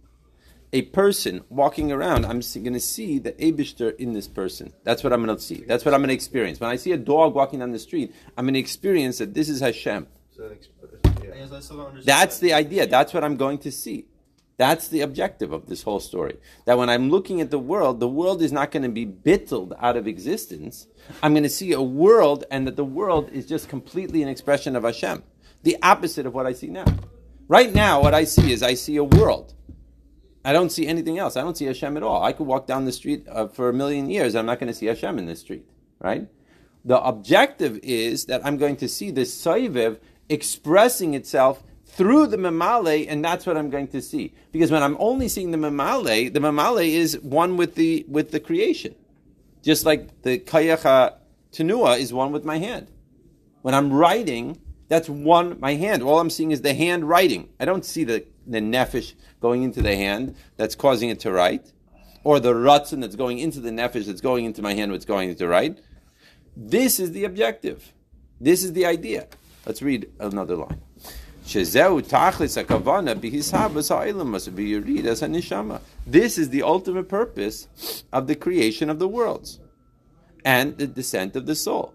a 0.74 0.84
person 0.84 1.44
walking 1.50 1.92
around, 1.92 2.26
I'm 2.26 2.40
going 2.40 2.74
to 2.74 2.80
see 2.80 3.20
the 3.20 3.34
Abishter 3.34 3.96
in 3.98 4.14
this 4.14 4.28
person. 4.28 4.74
That's 4.84 5.04
what 5.04 5.12
I'm 5.12 5.24
going 5.24 5.36
to 5.36 5.42
see. 5.42 5.64
That's 5.68 5.84
what 5.84 5.94
I'm 5.94 6.00
going 6.00 6.10
to 6.10 6.14
experience. 6.14 6.60
When 6.60 6.70
I 6.70 6.78
see 6.78 6.94
a 6.94 6.98
dog 6.98 7.36
walking 7.36 7.60
down 7.60 7.72
the 7.72 7.80
street, 7.80 8.14
I'm 8.38 8.46
going 8.46 8.54
to 8.54 8.60
experience 8.60 9.18
that 9.18 9.34
this 9.34 9.50
is 9.50 9.60
Hashem. 9.60 10.08
So 10.36 10.48
the 10.48 10.56
exp- 10.56 10.72
I 11.04 11.26
yeah. 11.26 11.44
guess 11.44 11.52
I 11.52 11.60
still 11.60 11.78
don't 11.78 11.88
understand. 11.88 12.08
That's 12.08 12.40
the 12.40 12.54
idea. 12.54 12.88
That's 12.88 13.14
what 13.14 13.24
I'm 13.24 13.36
going 13.36 13.58
to 13.60 13.72
see. 13.72 14.06
That's 14.58 14.90
the 14.90 15.02
objective 15.02 15.52
of 15.52 15.66
this 15.66 15.82
whole 15.84 16.00
story. 16.00 16.38
That 16.66 16.78
when 16.78 16.90
I'm 16.90 17.10
looking 17.10 17.42
at 17.42 17.50
the 17.50 17.60
world, 17.60 18.00
the 18.00 18.08
world 18.08 18.42
is 18.42 18.52
not 18.52 18.72
going 18.72 18.84
to 18.84 18.90
be 18.90 19.06
bittled 19.06 19.74
out 19.80 19.98
of 19.98 20.08
existence. 20.08 20.88
I'm 21.24 21.34
going 21.34 21.44
to 21.44 21.50
see 21.50 21.74
a 21.74 21.82
world, 21.82 22.46
and 22.52 22.68
that 22.68 22.76
the 22.76 22.86
world 22.86 23.32
is 23.32 23.48
just 23.48 23.70
completely 23.70 24.22
an 24.22 24.30
expression 24.30 24.76
of 24.76 24.84
Hashem. 24.84 25.24
The 25.64 25.78
opposite 25.82 26.26
of 26.26 26.34
what 26.34 26.46
I 26.46 26.54
see 26.54 26.68
now. 26.68 26.86
Right 27.48 27.74
now, 27.74 28.02
what 28.02 28.14
I 28.14 28.24
see 28.24 28.54
is 28.54 28.62
I 28.62 28.76
see 28.76 28.98
a 28.98 29.04
world. 29.04 29.56
I 30.44 30.54
don't 30.54 30.72
see 30.72 30.88
anything 30.88 31.20
else. 31.20 31.38
I 31.38 31.42
don't 31.42 31.56
see 31.56 31.66
Hashem 31.66 31.98
at 31.98 32.04
all. 32.04 32.24
I 32.24 32.34
could 32.34 32.48
walk 32.48 32.66
down 32.68 32.86
the 32.86 32.92
street 32.92 33.28
uh, 33.30 33.48
for 33.48 33.70
a 33.70 33.74
million 33.74 34.10
years. 34.10 34.36
I'm 34.36 34.46
not 34.46 34.60
going 34.60 34.72
to 34.72 34.78
see 34.78 34.88
Hashem 34.88 35.20
in 35.20 35.26
the 35.26 35.36
street, 35.36 35.70
right? 36.00 36.28
The 36.84 37.00
objective 37.00 37.80
is 37.84 38.26
that 38.26 38.44
I'm 38.46 38.58
going 38.58 38.78
to 38.78 38.88
see 38.88 39.12
this 39.12 39.40
Saiviv 39.40 40.00
expressing 40.30 41.14
itself 41.14 41.64
through 41.86 42.28
the 42.28 42.38
Mamale, 42.38 43.06
and 43.08 43.24
that's 43.24 43.46
what 43.46 43.58
I'm 43.58 43.70
going 43.70 43.90
to 43.90 44.02
see. 44.02 44.34
Because 44.52 44.72
when 44.72 44.82
I'm 44.82 44.98
only 45.00 45.28
seeing 45.28 45.52
the 45.52 45.58
Mamale, 45.58 46.34
the 46.34 46.40
Mamale 46.40 46.88
is 46.88 47.20
one 47.20 47.58
with 47.58 47.76
the 47.76 48.06
with 48.08 48.32
the 48.32 48.40
creation. 48.40 48.96
Just 49.62 49.86
like 49.86 50.24
the 50.24 50.40
Kayacha 50.40 51.18
Tenua 51.52 52.00
is 52.00 52.14
one 52.14 52.32
with 52.32 52.46
my 52.46 52.58
hand. 52.58 52.88
When 53.62 53.76
I'm 53.76 53.94
writing, 53.94 54.60
that's 54.88 55.08
one 55.08 55.60
my 55.60 55.76
hand. 55.76 56.02
All 56.02 56.20
I'm 56.20 56.30
seeing 56.30 56.52
is 56.52 56.62
the 56.62 56.74
hand 56.74 57.08
writing. 57.08 57.50
I 57.60 57.66
don't 57.66 57.86
see 57.86 58.04
the, 58.04 58.26
the 58.48 58.60
nefesh 58.60 59.14
going 59.42 59.64
into 59.64 59.82
the 59.82 59.96
hand 59.96 60.36
that's 60.56 60.76
causing 60.76 61.10
it 61.10 61.20
to 61.22 61.32
write, 61.32 61.74
or 62.24 62.40
the 62.40 62.54
rutzen 62.54 63.02
that's 63.02 63.16
going 63.16 63.40
into 63.40 63.60
the 63.60 63.72
nefesh 63.72 64.06
that's 64.06 64.22
going 64.22 64.46
into 64.46 64.62
my 64.62 64.74
hand, 64.74 64.92
what's 64.92 65.06
going 65.06 65.36
to 65.36 65.48
write. 65.48 65.80
This 66.56 67.00
is 67.00 67.12
the 67.12 67.26
objective. 67.26 67.92
This 68.40 68.64
is 68.64 68.74
the 68.74 68.86
idea. 68.86 69.28
Let's 69.66 69.82
read 69.82 70.10
another 70.20 70.56
line. 70.56 70.82
This 71.44 71.76
is 76.38 76.50
the 76.50 76.62
ultimate 76.64 77.10
purpose 77.10 78.04
of 78.14 78.28
the 78.28 78.36
creation 78.36 78.90
of 78.90 79.00
the 79.00 79.08
worlds 79.08 79.60
and 80.46 80.78
the 80.78 80.88
descent 80.88 81.36
of 81.36 81.48
the 81.48 81.56
soul. 81.56 81.94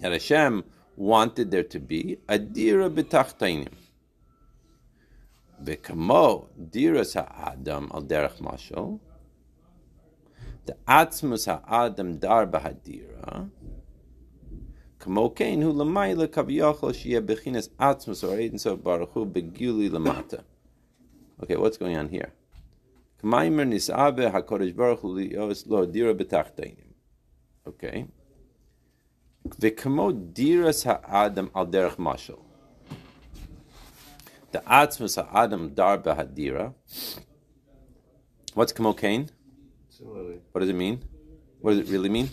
That 0.00 0.12
Hashem 0.12 0.64
wanted 0.96 1.50
there 1.50 1.62
to 1.62 1.78
be 1.78 2.18
a 2.28 2.38
dira 2.38 2.90
b'tachtainim. 2.90 3.72
V'kamo 5.62 6.46
diras 6.58 7.14
ha'adam 7.14 7.90
al 7.92 8.02
derech 8.02 8.38
mashal, 8.40 9.00
the 10.66 10.76
atzmus 10.88 11.46
ha'adam 11.46 12.18
dar 12.18 12.46
b'hadira, 12.46 13.50
kamo 14.98 15.30
kein 15.30 15.62
hu 15.62 15.72
lamayla 15.72 16.26
kaviyachol 16.28 16.92
shiyeh 16.92 17.20
bechinas 17.20 17.68
atzmus 17.78 18.26
or 18.26 18.38
ein 18.38 18.58
sof 18.58 18.82
baruch 18.82 19.12
Hu 19.12 19.26
lamata. 19.26 20.42
Okay, 21.42 21.56
what's 21.56 21.78
going 21.78 21.96
on 21.96 22.08
here? 22.08 22.32
Kamaimer 23.22 23.66
nisabe 23.66 24.30
hakodesh 24.30 24.74
baruch 24.74 25.00
hu 25.00 25.14
liyos 25.16 25.66
lo 25.66 25.86
dira 25.86 26.14
b'tachtainim. 26.14 26.92
Okay. 27.66 28.06
V'kamo 29.58 30.32
diras 30.32 30.84
ha'adam 30.84 31.50
al 31.54 31.66
derech 31.66 31.96
mashal. 31.96 32.40
The 34.52 34.60
atzmus 34.60 35.16
ha'adam 35.16 35.74
dar 35.74 35.98
b'hadira. 35.98 36.74
What's 38.54 38.72
kamo 38.72 38.92
kain? 38.92 39.30
Similarly. 39.88 40.40
What 40.52 40.60
does 40.60 40.70
it 40.70 40.76
mean? 40.76 41.02
What 41.60 41.72
does 41.72 41.80
it 41.80 41.92
really 41.92 42.08
mean? 42.08 42.30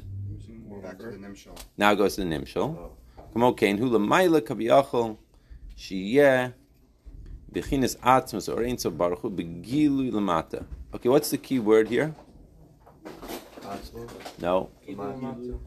Back 0.81 0.99
to 0.99 1.05
the 1.07 1.17
Nimshal. 1.17 1.57
Now 1.75 1.91
it 1.91 1.97
goes 1.97 2.15
to 2.15 2.23
the 2.23 2.27
nimshal. 2.27 2.77
Oh. 2.77 2.91
Kamo 3.33 3.53
kain 3.53 3.77
hu 3.77 3.89
lamayla 3.89 4.41
kaviyachol 4.41 5.17
shiyeh 5.75 6.53
bechinas 7.51 7.97
atzmus 7.97 8.47
or 8.47 8.63
ein 8.63 8.77
sof 8.77 8.97
baruch 8.97 9.19
hu 9.19 9.29
begilu 9.29 10.11
lamata. 10.11 10.65
Okay, 10.93 11.09
what's 11.09 11.29
the 11.29 11.37
key 11.37 11.59
word 11.59 11.89
here? 11.89 12.15
No, 14.39 14.69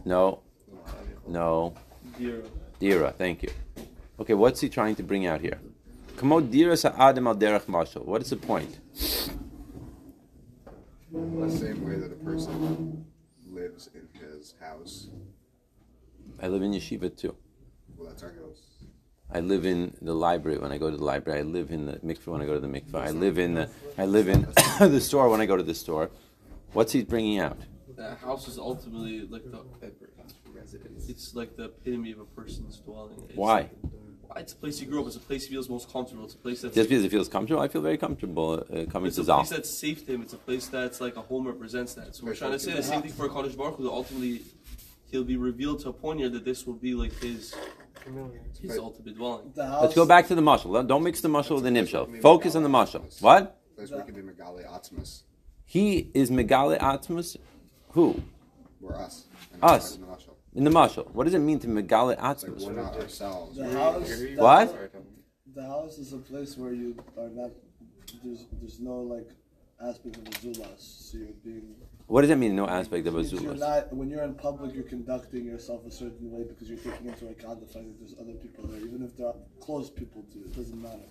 no, 0.07 0.43
no. 1.27 1.75
Zero. 2.19 2.43
Dira, 2.79 3.15
thank 3.17 3.43
you. 3.43 3.51
Okay, 4.19 4.35
what's 4.35 4.61
he 4.61 4.69
trying 4.69 4.95
to 4.97 5.03
bring 5.03 5.27
out 5.27 5.41
here? 5.41 5.59
Kamo 6.17 6.41
dira 6.41 6.77
sa'adam 6.77 7.27
al 7.27 7.35
derech 7.35 7.65
mashal. 7.65 8.05
What 8.05 8.23
is 8.23 8.31
the 8.31 8.37
point? 8.37 8.79
The 11.13 11.51
same 11.51 11.85
way 11.87 11.97
that 11.97 12.13
a 12.13 12.25
person 12.25 13.05
lives 13.51 13.89
in 13.95 14.09
his 14.21 14.55
house. 14.61 15.09
I 16.43 16.49
live 16.49 16.63
in 16.63 16.73
yeshiva 16.73 17.17
too. 17.17 17.35
Well, 17.97 18.09
that's 18.09 18.23
our 18.23 18.33
house. 18.33 18.61
I 19.33 19.41
live 19.41 19.65
in 19.65 19.97
the 20.03 20.15
library 20.15 20.59
when 20.59 20.73
I 20.73 20.79
go 20.79 20.91
to 20.91 20.97
the 20.97 21.05
library. 21.05 21.41
I 21.41 21.43
live 21.43 21.71
in 21.71 21.87
the 21.87 21.93
mikveh 21.99 22.27
when 22.27 22.43
I 22.43 22.47
go 22.47 22.55
to 22.55 22.61
the 22.61 22.67
mikveh. 22.67 22.95
I 22.95 23.11
live 23.11 23.39
in 23.39 23.55
the, 23.55 23.71
I 23.97 24.07
live 24.07 24.29
in 24.29 24.43
the 24.81 25.01
store 25.01 25.29
when 25.29 25.41
I 25.41 25.47
go 25.47 25.57
to 25.57 25.63
the 25.63 25.75
store. 25.75 26.11
What's 26.73 26.93
he 26.93 27.03
bringing 27.05 27.39
out? 27.39 27.59
That 27.97 28.19
house 28.19 28.49
is 28.49 28.59
ultimately 28.59 29.27
like 29.29 29.45
the 29.51 29.63
residence. 30.73 31.09
it's 31.09 31.35
like 31.35 31.57
the 31.57 31.65
epitome 31.65 32.13
of 32.13 32.21
a 32.21 32.25
person's 32.25 32.77
dwelling. 32.79 33.23
It's, 33.29 33.37
Why? 33.37 33.71
It's 34.37 34.53
a 34.53 34.57
place 34.57 34.81
you 34.81 34.87
grew 34.87 35.01
up. 35.01 35.07
It's 35.09 35.17
a 35.17 35.21
place 35.21 35.47
he 35.47 35.51
feels 35.51 35.69
most 35.69 35.93
comfortable. 35.93 36.25
It's 36.25 36.35
a 36.35 36.39
place 36.39 36.63
that's 36.63 36.75
Just 36.75 36.89
because 36.89 37.05
it 37.05 37.11
feels 37.11 37.29
comfortable, 37.29 37.61
I 37.61 37.69
feel 37.69 37.83
very 37.83 37.99
comfortable 37.99 38.65
uh, 38.73 38.85
coming 38.87 39.09
It's 39.09 39.17
to 39.17 39.23
a 39.23 39.25
Zal. 39.25 39.39
place 39.39 39.51
that's 39.51 39.71
safe 39.71 40.07
to 40.07 40.15
him. 40.15 40.23
It's 40.23 40.33
a 40.33 40.39
place 40.39 40.69
that's 40.69 41.01
like 41.01 41.17
a 41.17 41.21
home 41.23 41.47
represents 41.47 41.95
that. 41.95 42.15
So 42.15 42.27
we're 42.27 42.37
trying 42.37 42.53
to 42.53 42.59
say 42.59 42.73
the 42.73 42.83
same 42.83 43.03
thing 43.03 43.13
for 43.13 43.27
a 43.27 43.29
Kaddish 43.29 43.55
Baruch 43.55 43.77
Hu. 43.77 43.85
That 43.85 43.91
ultimately, 43.91 44.43
he'll 45.11 45.25
be 45.25 45.37
revealed 45.37 45.81
to 45.81 45.89
a 45.89 45.93
point 45.93 46.21
here 46.21 46.29
that 46.29 46.45
this 46.45 46.65
will 46.67 46.75
be 46.75 46.95
like 46.95 47.13
his 47.21 47.55
his 48.63 48.79
ultimate 48.79 49.17
dwelling. 49.17 49.53
House, 49.57 49.83
Let's 49.83 49.95
go 49.95 50.07
back 50.07 50.29
to 50.29 50.35
the 50.35 50.41
mushal. 50.41 50.87
Don't 50.87 51.03
mix 51.03 51.21
the 51.21 51.29
mushal 51.29 51.57
with 51.57 51.65
the 51.65 51.71
nimshal. 51.71 52.23
Focus 52.23 52.55
on 52.55 52.63
the 52.63 52.69
mushal. 52.69 53.03
What? 53.21 53.61
Place 53.77 53.91
where 53.91 54.01
we 54.01 54.13
can 54.13 54.15
be 54.15 54.33
Megali 54.33 54.65
Atzmas. 54.67 55.23
He 55.65 56.11
is 56.15 56.31
Megale 56.31 56.79
Atmos. 56.79 57.37
Who? 57.91 58.23
We're 58.81 58.95
us. 58.97 59.25
Us. 59.63 59.99
We're 60.53 60.59
Mashal. 60.59 60.59
In 60.59 60.65
the 60.65 60.71
mushal. 60.71 61.11
What 61.15 61.25
does 61.25 61.35
it 61.35 61.39
mean 61.39 61.59
to 61.61 61.67
Megale 61.69 62.13
It's 62.13 62.43
like 62.43 62.53
Atmos? 62.53 62.67
we're 62.67 62.73
not 62.83 62.97
ourselves. 62.97 63.57
The 63.57 63.63
We're- 63.65 63.75
house. 63.75 64.09
the 64.09 64.37
What? 64.37 64.69
house- 64.69 64.91
The 65.55 65.67
house 65.67 65.99
is 65.99 66.13
a 66.13 66.19
place 66.19 66.57
where 66.57 66.73
you 66.73 66.97
are 67.19 67.29
not. 67.29 67.51
There's 68.25 68.47
there's 68.61 68.81
no 68.81 69.01
like 69.03 69.29
aspect 69.81 70.17
of 70.17 70.23
a 70.27 70.31
zulas. 70.31 70.81
So 70.81 71.19
you're 71.19 71.29
being. 71.45 71.75
What 72.07 72.21
does 72.23 72.31
that 72.31 72.37
mean? 72.37 72.55
No 72.57 72.67
aspect 72.67 73.07
of 73.07 73.15
a 73.15 73.19
means 73.19 73.33
You're 73.33 73.55
not 73.55 73.93
when 73.93 74.09
you're 74.11 74.23
in 74.23 74.35
public. 74.35 74.75
You're 74.75 74.85
conducting 74.97 75.45
yourself 75.45 75.85
a 75.87 75.91
certain 75.91 76.31
way 76.31 76.43
because 76.45 76.69
you're 76.69 76.79
taking 76.79 77.07
into 77.09 77.29
account 77.29 77.61
the 77.61 77.67
fact 77.67 77.85
that 77.87 77.99
there's 78.01 78.15
other 78.21 78.35
people 78.35 78.67
there, 78.69 78.81
even 78.81 79.03
if 79.05 79.17
they're 79.17 79.35
close 79.61 79.91
people 79.91 80.25
to 80.31 80.39
you. 80.39 80.45
It 80.47 80.55
doesn't 80.57 80.81
matter. 80.81 81.09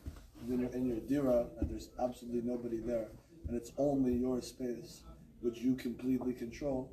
When 0.48 0.60
you're 0.62 0.72
in 0.72 0.86
your 0.86 1.00
dira 1.00 1.48
and 1.60 1.70
there's 1.70 1.90
absolutely 2.00 2.42
nobody 2.42 2.80
there, 2.80 3.08
and 3.48 3.56
it's 3.58 3.72
only 3.78 4.14
your 4.14 4.42
space, 4.42 5.04
which 5.42 5.58
you 5.60 5.76
completely 5.76 6.34
control. 6.34 6.92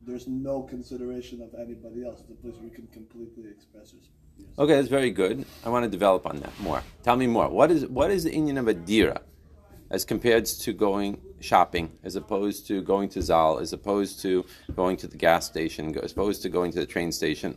There's 0.00 0.26
no 0.26 0.62
consideration 0.62 1.42
of 1.42 1.54
anybody 1.54 2.04
else. 2.04 2.20
It's 2.20 2.30
a 2.30 2.34
place 2.34 2.54
where 2.54 2.64
you 2.64 2.70
can 2.70 2.86
completely 2.88 3.50
express 3.50 3.92
yourself. 3.92 4.14
Okay, 4.58 4.74
that's 4.74 4.88
very 4.88 5.10
good. 5.10 5.44
I 5.64 5.68
want 5.68 5.84
to 5.84 5.90
develop 5.90 6.26
on 6.26 6.40
that 6.40 6.58
more. 6.60 6.82
Tell 7.02 7.16
me 7.16 7.26
more. 7.26 7.48
What 7.48 7.70
is 7.70 7.86
what 7.86 8.10
is 8.10 8.24
the 8.24 8.30
inyan 8.30 8.58
of 8.58 8.68
a 8.68 8.74
dira 8.74 9.20
as 9.90 10.04
compared 10.04 10.44
to 10.44 10.72
going 10.72 11.20
shopping, 11.40 11.90
as 12.04 12.16
opposed 12.16 12.66
to 12.68 12.82
going 12.82 13.08
to 13.10 13.22
Zal, 13.22 13.58
as 13.58 13.72
opposed 13.72 14.20
to 14.22 14.44
going 14.74 14.96
to 14.98 15.06
the 15.06 15.16
gas 15.16 15.46
station, 15.46 15.96
as 15.98 16.12
opposed 16.12 16.42
to 16.42 16.48
going 16.48 16.72
to 16.72 16.80
the 16.80 16.86
train 16.86 17.10
station? 17.10 17.56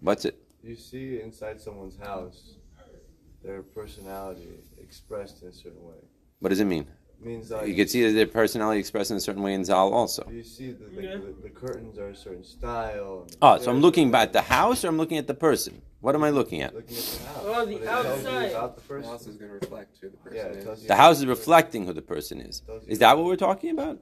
What's 0.00 0.24
it? 0.24 0.40
You 0.62 0.76
see 0.76 1.20
inside 1.20 1.60
someone's 1.60 1.98
house, 1.98 2.54
their 3.42 3.62
personality 3.62 4.48
expressed 4.78 5.42
in 5.42 5.48
a 5.48 5.52
certain 5.52 5.82
way. 5.82 5.96
What 6.40 6.50
does 6.50 6.60
it 6.60 6.66
mean? 6.66 6.86
It 7.20 7.26
means 7.26 7.50
like 7.50 7.68
You 7.68 7.74
can 7.74 7.86
see 7.88 8.10
their 8.12 8.26
personality 8.26 8.80
expressed 8.80 9.10
in 9.10 9.16
a 9.16 9.20
certain 9.20 9.42
way 9.42 9.52
in 9.54 9.64
Zal 9.64 9.92
also. 9.92 10.26
you 10.30 10.42
see 10.42 10.72
the, 10.72 10.84
the, 10.86 11.02
Yeah. 11.02 11.16
the, 11.16 11.34
the 11.42 11.50
curtains 11.50 11.98
are 11.98 12.08
a 12.08 12.16
certain 12.16 12.44
style. 12.44 13.26
Oh, 13.42 13.58
so 13.58 13.70
I'm 13.70 13.80
looking 13.80 14.14
are- 14.14 14.22
at 14.22 14.32
the 14.32 14.40
house 14.42 14.84
or 14.84 14.88
I'm 14.88 14.96
looking 14.96 15.18
at 15.18 15.26
the 15.26 15.34
person? 15.34 15.82
What 16.00 16.14
am 16.14 16.24
I 16.24 16.30
looking 16.30 16.62
at? 16.62 16.74
Looking 16.74 16.96
at 16.96 17.02
the 17.02 17.26
house. 17.28 17.42
Oh, 17.44 17.66
the 17.66 17.74
But 17.74 17.82
it 17.82 17.84
tells 17.84 18.06
you 18.06 18.10
outside. 18.28 18.50
about 18.52 18.76
the 18.76 18.94
The 18.94 19.06
house 19.06 19.26
is 19.26 19.36
going 19.36 19.50
to 19.50 19.54
reflect 19.54 19.98
who 20.00 20.08
the 20.08 20.16
person 20.16 20.36
Yeah, 20.38 20.44
it 20.46 20.56
is. 20.56 20.64
tells 20.64 20.82
you- 20.82 20.88
The 20.88 20.96
house 20.96 21.18
is 21.18 21.26
reflecting 21.26 21.86
who 21.86 21.92
the 21.92 22.02
person 22.02 22.40
is. 22.40 22.62
Is 22.86 22.98
that 23.00 23.16
what 23.18 23.26
we're 23.26 23.36
talking 23.36 23.70
about? 23.70 23.98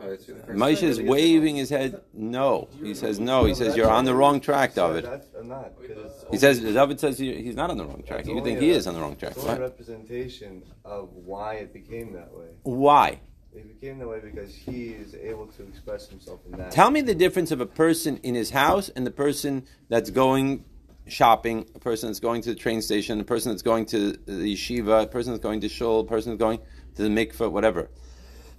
Oh, 0.00 0.10
it's 0.10 0.26
who 0.26 0.34
the 0.34 0.40
person 0.40 0.56
Moshe 0.60 0.82
is 0.82 1.00
waving 1.00 1.56
his 1.56 1.70
head. 1.70 2.00
No, 2.12 2.68
he 2.82 2.94
says 2.94 3.20
no. 3.20 3.44
He 3.44 3.54
says 3.54 3.76
you're 3.76 3.90
on 3.90 4.04
the 4.04 4.14
wrong 4.14 4.40
track, 4.40 4.74
David. 4.74 5.06
I'm 5.38 5.48
not. 5.48 5.72
'cause 5.76 6.26
He 6.30 6.38
says 6.38 6.60
David 6.60 6.98
says 7.00 7.18
he's 7.18 7.54
not 7.54 7.70
on 7.70 7.76
the 7.76 7.84
wrong 7.84 8.02
track. 8.06 8.26
You 8.26 8.42
think 8.42 8.60
he 8.60 8.70
is 8.70 8.86
on 8.86 8.94
the 8.94 9.00
wrong 9.00 9.16
track? 9.16 9.32
It's 9.36 9.44
a 9.44 9.60
representation 9.60 10.62
of 10.84 11.10
why 11.12 11.54
it 11.54 11.72
became 11.72 12.12
that 12.14 12.32
way. 12.34 12.46
Why? 12.64 13.20
It 13.54 13.80
became 13.80 13.98
that 14.00 14.08
way 14.08 14.18
because 14.18 14.52
he 14.52 14.88
is 14.88 15.14
able 15.14 15.46
to 15.46 15.62
express 15.68 16.08
himself 16.08 16.40
in 16.50 16.58
that. 16.58 16.72
Tell 16.72 16.90
me 16.90 17.00
the 17.02 17.14
difference 17.14 17.52
of 17.52 17.60
a 17.60 17.66
person 17.66 18.16
in 18.24 18.34
his 18.34 18.50
house 18.50 18.88
and 18.88 19.06
the 19.06 19.12
person 19.12 19.64
that's 19.88 20.10
going 20.10 20.64
shopping, 21.06 21.66
a 21.74 21.78
person 21.78 22.08
that's 22.08 22.18
going 22.18 22.42
to 22.42 22.48
the 22.50 22.56
train 22.56 22.82
station, 22.82 23.20
a 23.20 23.24
person 23.24 23.52
that's 23.52 23.62
going 23.62 23.86
to 23.86 24.12
the 24.26 24.54
yeshiva, 24.54 25.04
a 25.04 25.06
person 25.06 25.32
that's 25.32 25.42
going 25.42 25.60
to 25.60 25.68
shul, 25.68 26.00
a 26.00 26.04
person 26.04 26.32
that's 26.32 26.40
going 26.40 26.58
to 26.96 27.02
the 27.02 27.08
mikveh, 27.08 27.48
whatever. 27.50 27.90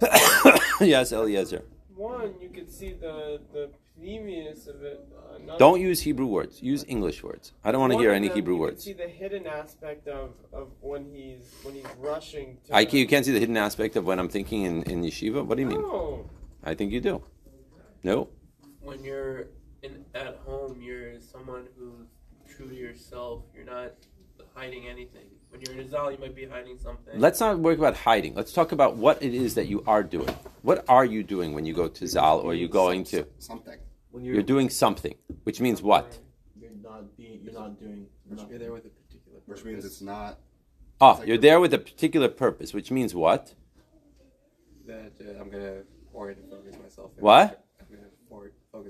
yes, 0.80 1.12
Eliezer. 1.12 1.62
One, 1.94 2.34
you 2.40 2.48
could 2.48 2.70
see 2.70 2.92
the 2.92 3.40
the 3.52 3.70
previous 3.98 4.66
of 4.66 4.82
it. 4.82 5.00
Uh, 5.16 5.36
another- 5.36 5.58
Don't 5.58 5.80
use 5.80 6.00
Hebrew 6.02 6.26
words. 6.26 6.62
Use 6.62 6.84
English 6.86 7.22
words. 7.22 7.52
I 7.64 7.72
don't 7.72 7.80
want 7.80 7.92
to 7.94 7.98
hear 7.98 8.12
any 8.12 8.28
them, 8.28 8.36
Hebrew 8.36 8.54
you 8.54 8.60
could 8.60 8.64
words. 8.72 8.84
See 8.84 8.92
the 8.92 9.08
hidden 9.08 9.46
aspect 9.46 10.06
of, 10.06 10.34
of 10.52 10.68
when 10.80 11.06
he's 11.14 11.54
when 11.62 11.74
he's 11.74 11.86
rushing. 11.98 12.58
To 12.66 12.74
I, 12.74 12.84
can- 12.84 12.98
you 12.98 13.06
can't 13.06 13.24
see 13.24 13.32
the 13.32 13.40
hidden 13.40 13.56
aspect 13.56 13.96
of 13.96 14.04
when 14.04 14.18
I'm 14.18 14.28
thinking 14.28 14.62
in, 14.62 14.82
in 14.82 15.02
yeshiva. 15.02 15.44
What 15.44 15.56
do 15.56 15.62
you 15.62 15.68
mean? 15.68 15.80
No. 15.80 16.28
I 16.62 16.74
think 16.74 16.92
you 16.92 17.00
do. 17.00 17.22
No. 18.02 18.28
when 18.80 19.02
you're 19.02 19.48
in 19.82 20.04
at 20.14 20.36
home, 20.44 20.80
you're 20.82 21.18
someone 21.20 21.66
who's 21.78 22.08
true 22.54 22.68
to 22.68 22.74
yourself. 22.74 23.42
You're 23.54 23.64
not 23.64 23.92
hiding 24.56 24.88
anything. 24.88 25.26
When 25.50 25.60
you're 25.60 25.74
in 25.74 25.80
a 25.80 25.88
zal, 25.88 26.10
you 26.10 26.18
might 26.18 26.34
be 26.34 26.46
hiding 26.46 26.78
something. 26.78 27.18
Let's 27.18 27.40
not 27.40 27.58
worry 27.58 27.74
about 27.74 27.96
hiding. 27.96 28.34
Let's 28.34 28.52
talk 28.52 28.72
about 28.72 28.96
what 28.96 29.22
it 29.22 29.34
is 29.34 29.54
that 29.54 29.68
you 29.68 29.84
are 29.86 30.02
doing. 30.02 30.34
What 30.62 30.84
are 30.88 31.04
you 31.04 31.22
doing 31.22 31.52
when 31.52 31.64
you 31.66 31.74
go 31.74 31.88
to 31.88 32.06
Zal 32.06 32.40
or 32.40 32.54
you're 32.54 32.68
going 32.68 33.04
to? 33.04 33.26
something. 33.38 33.78
When 34.10 34.24
You're 34.24 34.42
doing 34.42 34.70
something, 34.70 35.14
which 35.44 35.60
means 35.60 35.82
what? 35.82 36.18
You're 36.58 36.70
not 36.82 37.16
being. 37.16 37.40
You're 37.44 37.52
not 37.52 37.78
doing. 37.78 38.06
You're 38.50 38.58
there 38.58 38.72
with 38.72 38.86
a 38.86 38.88
particular 38.88 39.40
purpose. 39.40 39.62
Which 39.62 39.64
means 39.64 39.84
it's 39.84 40.00
not. 40.00 40.38
Oh, 41.00 41.22
you're 41.26 41.38
there 41.38 41.60
with 41.60 41.74
a 41.74 41.78
particular 41.78 42.28
purpose, 42.28 42.72
which 42.72 42.90
means 42.90 43.14
what? 43.14 43.54
that 44.86 45.12
uh, 45.20 45.40
I'm 45.40 45.50
going 45.50 45.64
to 45.64 45.82
orient 46.12 46.40
and 46.40 46.50
focus 46.50 46.76
myself. 46.82 47.10
in. 47.18 47.24
What? 47.24 47.65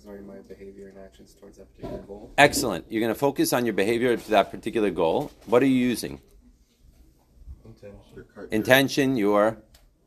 I'm 0.09 0.14
going 0.14 0.19
to 0.19 0.27
for- 0.27 0.37
focus 0.37 0.49
on 0.49 0.49
my 0.49 0.55
behavior 0.55 0.88
and 0.88 0.99
actions 0.99 1.35
towards 1.35 1.59
that 1.59 1.75
particular 1.75 2.03
goal. 2.03 2.33
Excellent. 2.38 2.85
You're 2.90 3.01
going 3.01 3.12
to 3.12 3.19
focus 3.19 3.53
on 3.53 3.64
your 3.64 3.75
behavior 3.75 4.16
to 4.16 4.31
that 4.31 4.51
particular 4.51 4.90
goal. 4.90 5.31
What 5.47 5.62
are 5.62 5.66
you 5.66 5.75
using? 5.88 6.21
intention. 7.64 7.99
Your 8.14 8.25
car- 8.25 8.49
Intention, 8.51 9.16
your, 9.16 9.59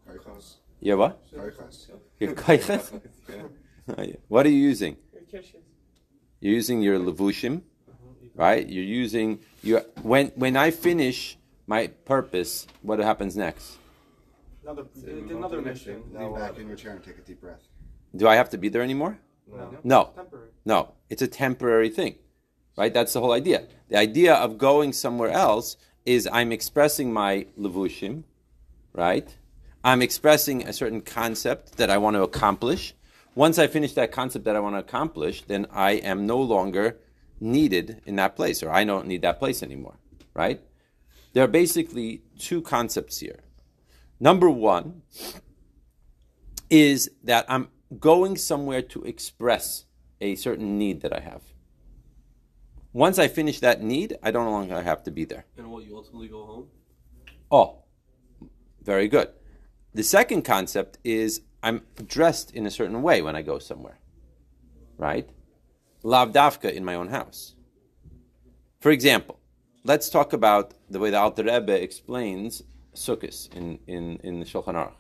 Your 0.08 0.22
your 0.82 0.98
what? 0.98 1.32
Kaichos. 1.32 1.90
Your 2.20 2.34
kaiches? 2.34 3.02
Yeah. 3.98 4.06
What 4.28 4.46
are 4.46 4.50
you 4.50 4.58
using? 4.72 4.98
Your 5.14 5.24
kishes. 5.24 5.62
You're 6.42 6.54
using 6.54 6.82
your 6.82 7.00
levushim, 7.00 7.62
right? 8.36 8.68
You're 8.68 8.84
using 8.84 9.40
your 9.64 9.82
when 10.04 10.28
when 10.36 10.56
I 10.56 10.70
finish 10.72 11.38
my 11.66 11.88
purpose, 12.06 12.68
what 12.84 13.00
happens 13.00 13.36
next? 13.36 13.78
Another, 14.64 14.84
So 14.94 15.08
it's 15.08 15.22
move 15.22 15.32
another 15.38 15.62
mission. 15.62 16.04
mission. 16.12 16.20
Lean 16.22 16.36
back 16.36 16.58
in 16.60 16.68
your 16.68 16.78
chair 16.78 16.92
and 16.92 17.04
take 17.04 17.18
a 17.18 17.22
deep 17.22 17.42
breath. 17.42 17.64
Do 18.16 18.28
I 18.28 18.36
have 18.36 18.50
to 18.52 18.58
be 18.60 18.70
there 18.70 18.84
anymore? 18.84 19.18
No. 19.54 19.80
No, 19.84 20.14
no. 20.66 20.94
It's 21.10 21.22
a 21.22 21.28
temporary 21.28 21.90
thing, 21.90 22.16
right? 22.78 22.94
That's 22.94 23.14
the 23.14 23.22
whole 23.22 23.32
idea. 23.32 23.68
The 23.90 23.98
idea 23.98 24.34
of 24.34 24.58
going 24.58 24.94
somewhere 24.94 25.30
else 25.30 25.78
is 26.06 26.28
I'm 26.32 26.52
expressing 26.52 27.12
my 27.12 27.48
levushim, 27.58 28.24
right? 28.94 29.36
I'm 29.84 30.02
expressing 30.02 30.68
a 30.68 30.74
certain 30.74 31.02
concept 31.02 31.78
that 31.78 31.90
I 31.90 31.98
want 31.98 32.16
to 32.16 32.24
accomplish. 32.24 32.94
Once 33.36 33.58
I 33.58 33.68
finish 33.68 33.94
that 33.94 34.12
concept 34.12 34.46
that 34.46 34.56
I 34.56 34.60
want 34.60 34.76
to 34.76 34.80
accomplish, 34.80 35.44
then 35.44 35.66
I 35.72 35.92
am 35.92 36.28
no 36.28 36.42
longer 36.42 36.98
needed 37.40 38.02
in 38.06 38.16
that 38.18 38.36
place, 38.36 38.62
or 38.62 38.70
I 38.70 38.84
don't 38.84 39.08
need 39.08 39.22
that 39.22 39.40
place 39.40 39.64
anymore, 39.64 39.98
right? 40.34 40.62
There 41.34 41.44
are 41.44 41.48
basically 41.48 42.24
two 42.38 42.62
concepts 42.62 43.20
here. 43.20 43.40
Number 44.20 44.50
one 44.50 45.04
is 46.70 47.10
that 47.24 47.46
I'm 47.48 47.70
going 47.98 48.38
somewhere 48.38 48.82
to 48.84 49.04
express 49.04 49.86
a 50.22 50.36
certain 50.36 50.78
need 50.78 51.02
that 51.02 51.16
I 51.16 51.22
have. 51.22 51.42
Once 52.94 53.20
I 53.20 53.28
finish 53.28 53.60
that 53.60 53.82
need, 53.82 54.18
I 54.22 54.32
don't 54.32 54.52
longer 54.52 54.82
have 54.82 55.04
to 55.04 55.12
be 55.12 55.26
there. 55.26 55.46
And 55.58 55.72
what 55.72 55.86
you 55.86 55.96
ultimately 55.96 56.28
go 56.28 56.46
home? 56.46 56.68
Oh, 57.52 57.84
very 58.82 59.08
good. 59.08 59.30
The 59.94 60.04
second 60.04 60.44
concept 60.44 60.98
is 61.04 61.42
I'm 61.62 61.82
dressed 62.06 62.52
in 62.52 62.66
a 62.66 62.72
certain 62.72 63.02
way 63.02 63.22
when 63.22 63.36
I 63.36 63.42
go 63.42 63.60
somewhere, 63.60 64.00
right? 64.98 65.30
Lavdavka 66.04 66.72
in 66.74 66.86
my 66.86 66.96
own 66.96 67.10
house. 67.10 67.56
For 68.80 68.92
example, 68.92 69.40
let's 69.84 70.10
talk 70.10 70.32
about 70.34 70.74
the 70.90 71.00
way 71.00 71.10
the 71.10 71.20
Alter 71.20 71.44
Rebbe 71.44 71.84
explains 71.84 72.64
Sukkot 72.96 73.54
in, 73.54 73.80
in, 73.88 74.18
in 74.24 74.40
the 74.40 74.46
Shulchan 74.46 74.76
Aruch. 74.76 74.94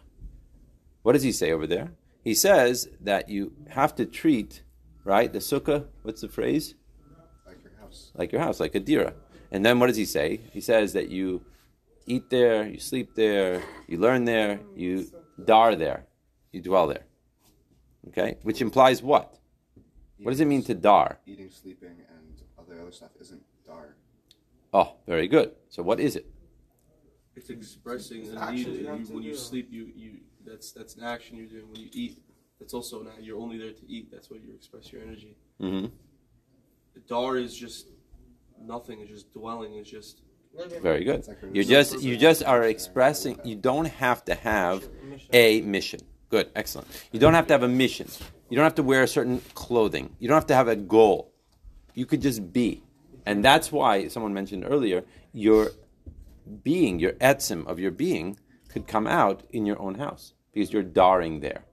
What 1.01 1.13
does 1.13 1.23
he 1.23 1.31
say 1.31 1.51
over 1.51 1.65
there? 1.65 1.93
He 2.23 2.33
says 2.33 2.89
that 3.01 3.29
you 3.29 3.53
have 3.69 3.95
to 3.95 4.05
treat, 4.05 4.61
right, 5.03 5.31
the 5.31 5.39
sukkah, 5.39 5.85
what's 6.03 6.21
the 6.21 6.27
phrase? 6.29 6.75
Like 7.47 7.63
your 7.63 7.73
house. 7.79 8.11
like 8.15 8.31
your 8.31 8.41
house, 8.41 8.59
like 8.59 8.75
a 8.75 8.79
dira. 8.79 9.13
And 9.51 9.65
then 9.65 9.79
what 9.79 9.87
does 9.87 9.97
he 9.97 10.05
say? 10.05 10.41
He 10.51 10.61
says 10.61 10.93
that 10.93 11.09
you 11.09 11.43
eat 12.05 12.29
there, 12.29 12.67
you 12.67 12.79
sleep 12.79 13.15
there, 13.15 13.63
you 13.87 13.97
learn 13.97 14.25
there, 14.25 14.59
you 14.75 15.09
dar 15.43 15.75
there, 15.75 16.05
you 16.51 16.61
dwell 16.61 16.87
there. 16.87 17.05
Okay? 18.09 18.37
Which 18.43 18.61
implies 18.61 19.01
what? 19.01 19.35
What 20.21 20.31
does 20.31 20.41
it 20.41 20.45
mean 20.45 20.63
to 20.63 20.75
dar? 20.75 21.19
Eating, 21.25 21.49
sleeping, 21.49 21.95
and 22.13 22.41
all 22.57 22.65
the 22.65 22.81
other 22.81 22.91
stuff 22.91 23.11
isn't 23.21 23.41
dar. 23.65 23.95
Oh, 24.73 24.95
very 25.07 25.27
good. 25.27 25.53
So 25.69 25.81
what 25.81 25.99
is 25.99 26.15
it? 26.15 26.25
It's 27.35 27.49
expressing 27.49 28.23
It's 28.23 28.33
a 28.33 28.39
actions 28.39 28.67
need. 28.67 28.79
you 28.81 28.87
have 28.87 28.99
You, 28.99 29.05
to 29.05 29.13
when 29.13 29.23
you 29.23 29.35
sleep, 29.35 29.67
you, 29.71 29.89
you 29.95 30.17
that's 30.49 30.71
that's 30.71 30.95
an 30.95 31.03
action 31.03 31.37
you're 31.37 31.45
doing. 31.55 31.67
When 31.71 31.79
you 31.81 31.89
eat, 31.93 32.21
that's 32.59 32.73
also 32.73 33.01
not. 33.03 33.23
You're 33.23 33.39
only 33.39 33.57
there 33.57 33.71
to 33.71 33.85
eat. 33.95 34.09
That's 34.11 34.29
where 34.29 34.39
you 34.39 34.51
express 34.53 34.91
your 34.91 35.01
energy. 35.01 35.35
hmm 35.59 35.85
The 36.95 37.01
dar 37.07 37.37
is 37.37 37.55
just 37.55 37.87
nothing. 38.73 38.99
It's 39.01 39.11
just 39.11 39.33
dwelling. 39.33 39.75
It's 39.75 39.89
just 39.89 40.21
Very 40.81 41.03
good. 41.03 41.19
It's 41.19 41.27
like 41.27 41.43
a- 41.43 41.55
You 41.55 41.63
just 41.63 42.01
you 42.01 42.17
just 42.17 42.43
are 42.43 42.63
expressing. 42.63 43.39
You 43.43 43.55
don't 43.55 43.89
have 44.05 44.25
to 44.25 44.35
have 44.35 44.87
a 45.33 45.61
mission. 45.61 46.01
Good, 46.29 46.47
excellent. 46.55 46.87
You 47.11 47.19
don't 47.19 47.33
have 47.39 47.47
to 47.47 47.53
have 47.53 47.63
a 47.63 47.67
mission. 47.85 48.07
You 48.49 48.55
don't 48.57 48.63
have 48.63 48.75
to 48.75 48.83
wear 48.91 49.01
a 49.03 49.07
certain 49.07 49.41
clothing. 49.53 50.15
You 50.19 50.27
don't 50.27 50.35
have 50.35 50.47
to 50.47 50.55
have 50.55 50.67
a 50.67 50.75
goal. 50.75 51.31
You 51.99 52.05
could 52.05 52.21
just 52.21 52.41
be, 52.53 52.83
and 53.25 53.43
that's 53.43 53.71
why 53.71 54.07
someone 54.07 54.33
mentioned 54.33 54.63
earlier 54.73 55.03
your 55.33 55.71
being, 56.63 56.99
your 56.99 57.13
etzim 57.13 57.65
of 57.67 57.79
your 57.79 57.91
being, 57.91 58.37
could 58.69 58.85
come 58.87 59.05
out 59.07 59.43
in 59.51 59.65
your 59.65 59.79
own 59.79 59.95
house 59.95 60.33
because 60.53 60.71
you're 60.73 60.83
daring 60.83 61.39
there, 61.39 61.63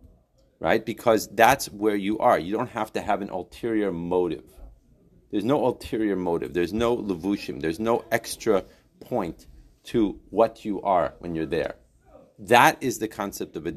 right? 0.60 0.84
Because 0.84 1.28
that's 1.28 1.66
where 1.66 1.96
you 1.96 2.18
are. 2.18 2.38
You 2.38 2.56
don't 2.56 2.70
have 2.70 2.92
to 2.94 3.00
have 3.00 3.22
an 3.22 3.30
ulterior 3.30 3.92
motive. 3.92 4.44
There's 5.30 5.44
no 5.44 5.64
ulterior 5.64 6.16
motive. 6.16 6.54
There's 6.54 6.72
no 6.72 6.96
levushim. 6.96 7.60
There's 7.60 7.80
no 7.80 8.04
extra 8.12 8.64
point 9.00 9.46
to 9.84 10.18
what 10.30 10.64
you 10.64 10.80
are 10.82 11.14
when 11.18 11.34
you're 11.34 11.46
there. 11.46 11.74
That 12.38 12.76
is 12.82 12.98
the 12.98 13.08
concept 13.08 13.56
of 13.56 13.66
a. 13.66 13.72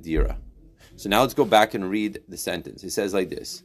So 0.96 1.10
now 1.10 1.22
let's 1.22 1.34
go 1.34 1.46
back 1.46 1.74
and 1.74 1.90
read 1.90 2.22
the 2.28 2.38
sentence. 2.38 2.84
It 2.84 2.92
says 2.92 3.14
like 3.14 3.30
this. 3.30 3.64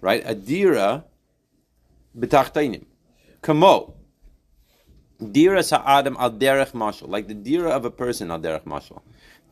Right, 0.00 0.22
a 0.24 0.34
dira 0.34 1.04
b'tachtainim. 2.16 2.84
Kamo 3.42 3.94
dira 5.18 5.62
sa'adam 5.62 6.16
al 6.18 6.32
derech 6.32 6.72
mashal, 6.72 7.08
like 7.08 7.28
the 7.28 7.34
dira 7.34 7.70
of 7.70 7.84
a 7.84 7.90
person 7.90 8.30
al 8.30 8.38
derech 8.40 8.64
mashal. 8.64 9.00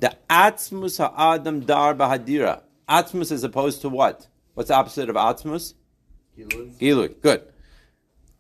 The 0.01 0.17
atzmus 0.31 0.99
ha'adam 0.99 1.61
dar 1.61 1.95
bahadira. 1.95 2.63
Atzmus 2.89 3.33
as 3.33 3.45
opposed 3.45 3.81
to 3.83 3.89
what? 3.89 4.27
What's 4.55 4.69
the 4.69 4.75
opposite 4.75 5.09
of 5.09 5.17
atzmus? 5.17 5.75
Gilui? 6.39 6.79
Gilui. 6.79 7.21
Good. 7.21 7.43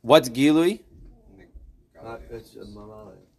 What's 0.02 0.28
gilui? 0.28 0.80
It's. 2.30 2.56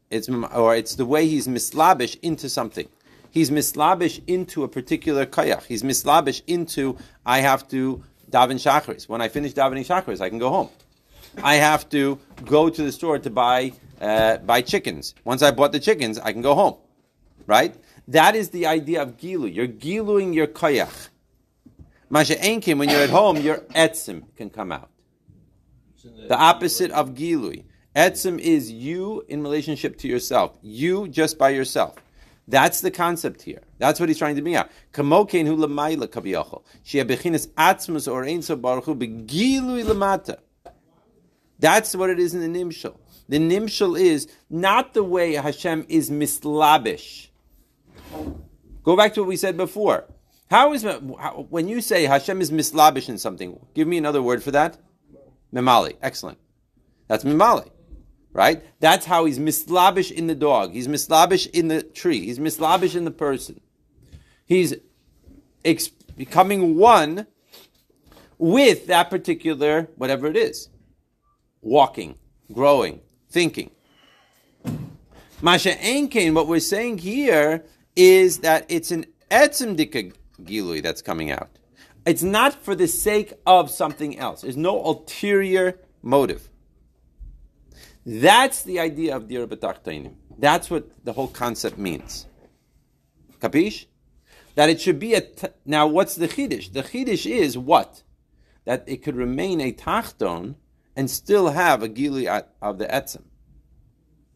It's 0.10 0.30
or 0.30 0.76
it's 0.76 0.96
the 0.96 1.06
way 1.06 1.28
he's 1.28 1.48
mislabish 1.48 2.16
into 2.22 2.50
something. 2.50 2.88
He's 3.30 3.52
mislabish 3.52 4.22
into 4.26 4.64
a 4.64 4.68
particular 4.68 5.26
kayach. 5.26 5.64
He's 5.64 5.84
mislabish 5.84 6.42
into 6.48 6.98
I 7.26 7.40
have 7.40 7.68
to 7.70 8.04
daven 8.30 8.56
shachris. 8.56 9.08
When 9.10 9.22
I 9.22 9.28
finish 9.28 9.54
davening 9.54 9.86
shachris, 9.86 10.22
I 10.22 10.30
can 10.30 10.40
go 10.40 10.50
home. 10.50 10.70
I 11.44 11.56
have 11.56 11.90
to 11.90 12.20
go 12.46 12.70
to 12.70 12.84
the 12.84 12.92
store 12.92 13.20
to 13.20 13.30
buy 13.30 13.74
uh, 14.02 14.38
buy 14.38 14.62
chickens. 14.62 15.16
Once 15.24 15.42
I 15.42 15.52
bought 15.52 15.72
the 15.72 15.80
chickens, 15.80 16.20
I 16.20 16.32
can 16.32 16.42
go 16.42 16.56
home. 16.56 16.76
Right? 17.46 17.76
That 18.08 18.36
is 18.36 18.50
the 18.50 18.66
idea 18.68 19.02
of 19.02 19.18
gilu. 19.18 19.54
You're 19.54 19.68
giluing 19.68 20.34
your 20.34 20.48
koyach. 20.48 21.10
Masha 22.10 22.36
enkim, 22.36 22.78
when 22.78 22.90
you're 22.90 23.02
at 23.02 23.10
home, 23.10 23.38
your 23.38 23.58
etzim 23.76 24.24
can 24.36 24.50
come 24.50 24.72
out. 24.72 24.90
The 26.04 26.38
opposite 26.38 26.92
of 26.92 27.16
gilui. 27.16 27.66
Etzim 27.96 28.40
is 28.40 28.72
you 28.72 29.26
in 29.28 29.42
relationship 29.42 29.98
to 30.00 30.08
yourself. 30.08 30.58
You 30.62 31.08
just 31.08 31.38
by 31.38 31.50
yourself. 31.50 31.96
That's 32.48 32.80
the 32.80 32.92
concept 32.92 33.42
here. 33.42 33.62
That's 33.78 34.00
what 34.00 34.08
he's 34.08 34.18
trying 34.18 34.38
to 34.38 34.42
bring 34.42 34.56
out. 34.56 34.70
Kamokein 34.94 35.46
hu 35.46 35.58
lamayla 35.58 36.08
kabiyachol. 36.08 36.64
Bechinas 36.86 37.48
atzmus 37.50 38.10
or 38.10 38.24
ein 38.24 38.42
so 38.42 38.56
baruch 38.56 38.86
hu 38.86 38.96
begilui 38.96 39.84
lamata. 39.84 40.38
That's 41.60 41.96
what 41.96 42.10
it 42.10 42.20
is 42.20 42.34
in 42.34 42.42
the 42.42 42.60
nimshal. 42.60 42.98
The 43.30 43.40
nimshal 43.40 44.00
is 44.00 44.28
not 44.50 44.94
the 44.94 45.04
way 45.04 45.34
Hashem 45.34 45.86
is 45.90 46.10
mislabish. 46.10 47.32
Go 48.84 48.96
back 48.96 49.14
to 49.16 49.22
what 49.22 49.28
we 49.28 49.38
said 49.38 49.58
before. 49.58 50.06
How 50.50 50.72
is 50.74 50.84
when 51.50 51.68
you 51.68 51.82
say 51.82 52.06
Hashem 52.06 52.40
is 52.40 52.52
mislabish 52.52 53.10
in 53.10 53.18
something? 53.18 53.60
Give 53.74 53.88
me 53.88 53.98
another 53.98 54.22
word 54.22 54.44
for 54.44 54.52
that. 54.52 54.78
Mimali. 55.54 55.98
Excellent. 56.02 56.38
That's 57.08 57.24
mimali, 57.24 57.70
right? 58.34 58.64
That's 58.80 59.06
how 59.06 59.26
he's 59.26 59.40
mislabish 59.40 60.12
in 60.12 60.28
the 60.28 60.36
dog. 60.36 60.74
He's 60.74 60.88
mislabish 60.88 61.48
in 61.48 61.68
the 61.68 61.84
tree. 61.84 62.26
He's 62.26 62.40
mislabish 62.40 62.96
in 62.96 63.06
the 63.06 63.12
person. 63.12 63.62
He's 64.46 64.76
ex- 65.64 65.88
becoming 65.88 66.76
one 66.76 67.28
with 68.38 68.88
that 68.88 69.10
particular 69.10 69.90
whatever 69.96 70.28
it 70.28 70.38
is. 70.38 70.70
Walking, 71.62 72.16
growing, 72.52 73.02
thinking. 73.30 73.72
Masha 75.42 75.74
Enkein, 75.76 76.34
what 76.34 76.48
we're 76.48 76.60
saying 76.60 77.00
here 77.00 77.64
is 77.96 78.40
that 78.40 78.66
it's 78.70 78.92
an 78.92 79.06
etzem 79.30 79.76
dika 79.78 80.14
gilui 80.42 80.82
that's 80.82 81.02
coming 81.02 81.32
out. 81.32 81.50
It's 82.06 82.24
not 82.24 82.54
for 82.54 82.74
the 82.74 82.88
sake 82.88 83.34
of 83.46 83.70
something 83.70 84.18
else. 84.18 84.42
There's 84.42 84.58
no 84.58 84.84
ulterior 84.84 85.80
motive. 86.02 86.50
That's 88.06 88.64
the 88.64 88.80
idea 88.80 89.16
of 89.16 89.28
dir 89.28 89.46
b'tachtonim. 89.46 90.16
That's 90.38 90.70
what 90.70 90.90
the 91.04 91.14
whole 91.14 91.28
concept 91.28 91.78
means. 91.78 92.26
Capish? 93.42 93.88
That 94.56 94.70
it 94.70 94.80
should 94.80 95.00
be 95.00 95.14
a. 95.14 95.22
T- 95.22 95.48
now, 95.66 95.86
what's 95.88 96.16
the 96.16 96.28
chiddush? 96.28 96.72
The 96.72 96.84
chiddush 96.84 97.30
is 97.30 97.58
what? 97.58 98.04
That 98.66 98.84
it 98.88 99.04
could 99.04 99.16
remain 99.16 99.60
a 99.60 99.72
tachton 99.72 100.56
and 100.98 101.10
still 101.10 101.50
have 101.50 101.84
a 101.84 101.88
gilui 101.88 102.28
of 102.60 102.80
the 102.80 102.88
etzem, 102.88 103.24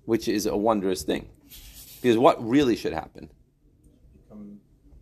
which 0.05 0.27
is 0.27 0.45
a 0.45 0.55
wondrous 0.55 1.01
thing. 1.01 1.27
Because 2.01 2.17
what 2.17 2.41
really 2.47 2.75
should 2.75 2.93
happen? 2.93 3.29
Become 4.29 4.59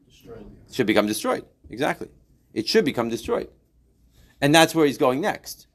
destroyed. 0.08 0.46
Should 0.72 0.88
become 0.88 1.06
destroyed. 1.06 1.46
Exactly. 1.70 2.08
It 2.54 2.68
should 2.68 2.86
become 2.86 3.10
destroyed. 3.10 3.50
And 4.42 4.56
that's 4.56 4.74
where 4.74 4.86
he's 4.86 4.98
going 4.98 5.20
next. 5.20 5.68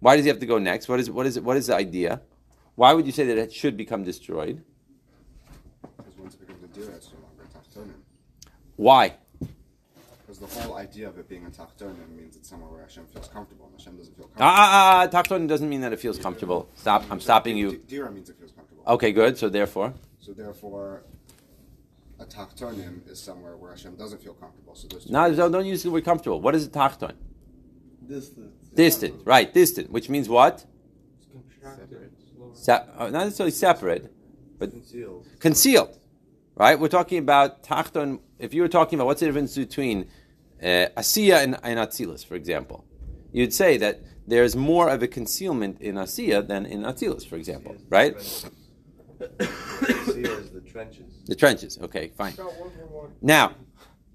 Why 0.00 0.16
does 0.16 0.24
he 0.24 0.28
have 0.28 0.40
to 0.40 0.46
go 0.46 0.58
next? 0.58 0.88
What 0.88 0.98
is 0.98 1.10
what 1.10 1.26
is 1.26 1.38
what 1.38 1.56
is 1.56 1.68
the 1.68 1.76
idea? 1.76 2.22
Why 2.74 2.92
would 2.92 3.06
you 3.06 3.12
say 3.12 3.24
that 3.26 3.38
it 3.38 3.52
should 3.52 3.76
become 3.76 4.02
destroyed? 4.02 4.64
Because 5.96 6.18
once 6.18 6.34
it 6.34 6.40
becomes 6.40 6.64
a 6.64 6.68
dira, 6.68 6.94
it's 6.96 7.12
no 7.12 7.20
longer 7.20 7.44
a 7.44 7.56
tachtonim. 7.56 7.94
Why? 8.76 9.14
Because 10.40 10.54
the 10.56 10.62
whole 10.62 10.76
idea 10.76 11.06
of 11.08 11.18
it 11.18 11.28
being 11.28 11.44
a 11.44 11.50
tachtonim 11.50 12.16
means 12.16 12.36
it's 12.36 12.48
somewhere 12.48 12.70
where 12.70 12.82
Hashem 12.82 13.04
feels 13.12 13.28
comfortable, 13.28 13.66
and 13.66 13.78
Hashem 13.78 13.96
doesn't 13.96 14.16
feel 14.16 14.24
comfortable. 14.26 14.46
Ah, 14.46 15.02
ah, 15.04 15.08
ah, 15.12 15.22
Tachton 15.22 15.46
doesn't 15.46 15.68
mean 15.68 15.82
that 15.82 15.92
it 15.92 16.00
feels 16.00 16.18
comfortable. 16.18 16.68
Stop. 16.76 17.04
I'm 17.10 17.20
stopping 17.20 17.56
you. 17.56 17.76
Dira 17.86 18.10
means 18.10 18.30
it 18.30 18.36
feels 18.38 18.52
comfortable. 18.52 18.82
Okay, 18.86 19.12
good. 19.12 19.36
So 19.36 19.48
therefore, 19.50 19.92
So 20.18 20.32
therefore, 20.32 21.02
a 22.18 22.24
tachtonim 22.24 23.06
is 23.10 23.20
somewhere 23.20 23.56
where 23.56 23.70
Hashem 23.72 23.96
doesn't 23.96 24.22
feel 24.22 24.32
comfortable. 24.34 24.74
So 24.74 24.88
there's 24.88 25.10
no, 25.10 25.22
reasons. 25.24 25.38
no, 25.38 25.50
don't 25.50 25.66
use 25.66 25.82
the 25.82 25.90
word 25.90 26.04
comfortable. 26.04 26.40
What 26.40 26.54
is 26.54 26.66
a 26.66 26.70
Tachton? 26.70 27.12
Distant. 28.06 28.74
Distant, 28.74 29.14
right? 29.26 29.52
Distant, 29.52 29.90
which 29.90 30.08
means 30.08 30.28
what? 30.28 30.64
Contracted. 31.32 32.12
Se- 32.54 32.72
uh, 32.96 33.10
not 33.10 33.24
necessarily 33.24 33.50
separate, 33.52 34.12
but 34.58 34.70
Concealed. 34.70 35.26
concealed, 35.38 35.98
right? 36.56 36.78
We're 36.80 36.88
talking 36.88 37.18
about 37.18 37.62
Tachton. 37.62 38.20
If 38.38 38.54
you 38.54 38.62
were 38.62 38.68
talking 38.68 38.98
about 38.98 39.06
what's 39.06 39.20
the 39.20 39.26
difference 39.26 39.54
between 39.54 40.08
Uh, 40.62 40.88
Asiya 40.96 41.42
and, 41.42 41.58
and 41.62 41.78
Atzilus, 41.78 42.24
for 42.24 42.34
example, 42.34 42.84
you'd 43.32 43.54
say 43.54 43.76
that 43.78 44.00
there's 44.26 44.54
more 44.54 44.88
of 44.90 45.02
a 45.02 45.08
concealment 45.08 45.80
in 45.80 45.94
Asiya 45.94 46.46
than 46.46 46.66
in 46.66 46.82
Atzilus, 46.82 47.26
for 47.26 47.36
example, 47.36 47.76
right? 47.88 48.14
Concealed 48.14 48.58
is 49.38 50.50
the 50.50 50.60
trenches. 50.60 51.12
The 51.26 51.34
trenches. 51.34 51.78
Okay, 51.80 52.08
fine. 52.08 52.34
Got 52.34 52.58
one 52.58 52.70
for 52.70 52.86
one. 52.86 53.10
Now, 53.22 53.54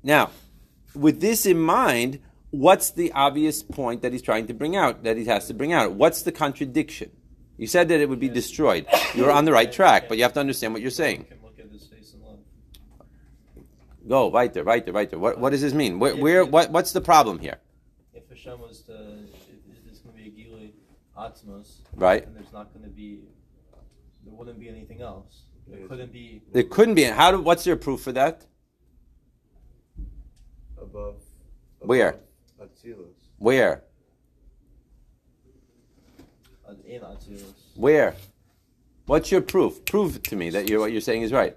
now, 0.03 0.29
with 0.93 1.19
this 1.19 1.45
in 1.45 1.60
mind, 1.60 2.19
what's 2.51 2.91
the 2.91 3.12
obvious 3.12 3.63
point 3.63 4.01
that 4.03 4.12
he's 4.12 4.21
trying 4.21 4.47
to 4.47 4.53
bring 4.53 4.75
out? 4.75 5.03
That 5.03 5.17
he 5.17 5.25
has 5.25 5.47
to 5.47 5.53
bring 5.53 5.73
out? 5.73 5.93
What's 5.93 6.21
the 6.21 6.31
contradiction? 6.31 7.12
You 7.58 7.67
said 7.67 7.88
that 7.89 8.01
it 8.01 8.10
would 8.10 8.19
be 8.19 8.29
destroyed. 8.29 8.86
You're 9.13 9.31
on 9.31 9.45
the 9.45 9.51
right 9.51 9.71
track, 9.71 10.10
but 10.10 10.17
you 10.17 10.23
have 10.23 10.34
to 10.34 10.39
understand 10.39 10.73
what 10.73 10.81
you're 10.81 10.91
saying. 10.91 11.25
Can 11.25 11.38
look 11.41 11.58
at 11.58 11.71
his 11.71 11.88
face 11.88 12.13
and 12.13 12.23
love. 12.23 12.39
Go 14.07 14.31
right 14.31 14.53
there, 14.53 14.63
right 14.63 14.85
there, 14.85 14.93
right 14.93 15.09
there. 15.09 15.19
What, 15.19 15.39
what 15.39 15.49
does 15.49 15.61
this 15.61 15.73
mean? 15.73 15.99
Where, 15.99 16.15
where 16.15 16.45
what, 16.45 16.69
what's 16.71 16.91
the 16.91 17.01
problem 17.01 17.39
here? 17.39 17.57
If 18.13 18.29
Hashem 18.29 18.59
was 18.59 18.81
to, 18.83 18.93
if 18.93 19.83
there's 19.85 19.99
going 19.99 20.15
to 20.15 20.21
be 20.23 20.29
a 20.29 20.31
Gilui 20.31 20.71
Atzmos, 21.17 21.79
Right. 21.93 22.25
and 22.25 22.35
there's 22.35 22.53
not 22.53 22.71
going 22.73 22.85
to 22.85 22.91
be, 22.91 23.21
there 24.23 24.33
wouldn't 24.33 24.59
be 24.59 24.69
anything 24.69 25.01
else. 25.01 25.43
There 25.67 25.87
couldn't 25.87 26.13
be. 26.13 26.41
There 26.51 26.63
couldn't 26.63 26.93
be. 26.93 27.03
How? 27.05 27.31
Do, 27.31 27.41
what's 27.41 27.65
your 27.65 27.75
proof 27.75 28.01
for 28.01 28.11
that? 28.11 28.45
Above. 30.79 31.15
Where? 31.79 32.19
Atzilus. 32.61 33.15
Where? 33.39 33.83
In 36.87 37.01
Atzilus. 37.01 37.53
Where? 37.75 38.15
What's 39.07 39.31
your 39.31 39.41
proof? 39.41 39.83
Prove 39.85 40.21
to 40.21 40.35
me 40.35 40.51
that 40.51 40.69
you're, 40.69 40.79
what 40.79 40.91
you're 40.91 41.01
saying 41.01 41.23
is 41.23 41.31
right. 41.31 41.55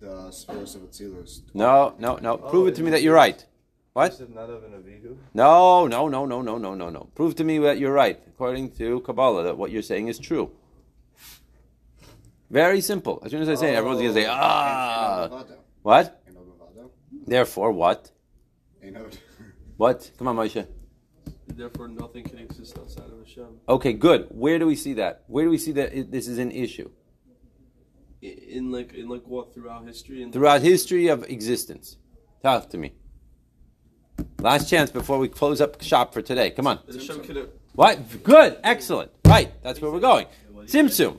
The 0.00 0.28
s- 0.28 0.38
spheres 0.38 0.74
of 0.76 0.82
Atzilus. 0.82 1.42
No, 1.54 1.94
no, 1.98 2.16
no. 2.16 2.36
Prove 2.38 2.64
Oh, 2.64 2.68
it 2.68 2.74
to 2.76 2.82
me 2.82 2.88
it 2.88 2.90
that 2.92 2.96
is- 2.98 3.04
you're 3.04 3.14
right. 3.14 3.44
What? 3.92 4.12
Is 4.12 4.20
it 4.20 4.32
not 4.34 4.48
of 4.48 4.62
an 4.64 4.72
Avihu? 4.72 5.16
No, 5.34 5.86
no, 5.86 6.08
no, 6.08 6.24
no, 6.24 6.40
no, 6.42 6.56
no, 6.58 6.74
no, 6.74 6.88
no. 6.90 7.08
Prove 7.14 7.34
to 7.36 7.44
me 7.44 7.58
that 7.58 7.78
you're 7.78 7.92
right, 7.92 8.18
according 8.28 8.70
to 8.72 9.00
Kabbalah, 9.00 9.42
that 9.44 9.58
what 9.58 9.70
you're 9.72 9.82
saying 9.82 10.08
is 10.08 10.18
true. 10.18 10.52
Very 12.50 12.80
simple. 12.80 13.20
As 13.24 13.30
soon 13.30 13.42
as 13.42 13.48
I 13.48 13.54
say 13.54 13.72
it, 13.72 13.76
everyone's 13.76 14.00
going 14.00 14.14
to 14.14 14.20
say, 14.22 14.26
ah. 14.28 15.44
What? 15.82 16.22
Ein 16.28 16.36
od 16.36 16.46
levado. 16.46 16.90
Therefore, 17.26 17.72
what? 17.72 18.10
What? 19.76 20.10
Come 20.18 20.28
on, 20.28 20.36
Moshe. 20.36 20.66
Therefore, 21.48 21.88
nothing 21.88 22.24
can 22.24 22.38
exist 22.38 22.78
outside 22.78 23.06
of 23.10 23.18
Hashem. 23.18 23.46
Okay, 23.68 23.92
good. 23.92 24.26
Where 24.30 24.58
do 24.58 24.66
we 24.66 24.76
see 24.76 24.94
that? 24.94 25.24
Where 25.26 25.44
do 25.44 25.50
we 25.50 25.58
see 25.58 25.72
that 25.72 25.92
it, 25.94 26.10
this 26.10 26.28
is 26.28 26.38
an 26.38 26.50
issue? 26.52 26.90
I- 28.22 28.26
In 28.26 28.70
like, 28.70 28.92
in 28.94 29.08
like 29.08 29.26
what 29.26 29.54
throughout 29.54 29.86
history 29.86 30.22
and 30.22 30.32
Throughout 30.32 30.62
history 30.62 31.08
of 31.08 31.24
existence. 31.28 31.96
Talk 32.42 32.68
to 32.70 32.78
me. 32.78 32.92
Last 34.40 34.68
chance 34.68 34.90
before 34.90 35.18
we 35.18 35.28
close 35.28 35.60
up 35.60 35.82
shop 35.82 36.12
for 36.12 36.22
today. 36.22 36.50
Come 36.50 36.66
on. 36.66 36.80
That 36.86 36.96
Hashem 36.96 37.20
could 37.22 37.36
have. 37.36 37.48
What? 37.74 38.22
Good. 38.22 38.58
Excellent. 38.64 39.10
Right. 39.24 39.50
That's 39.62 39.80
where 39.80 39.90
we're 39.90 40.00
going. 40.00 40.26
Tzimtzum. 40.64 41.18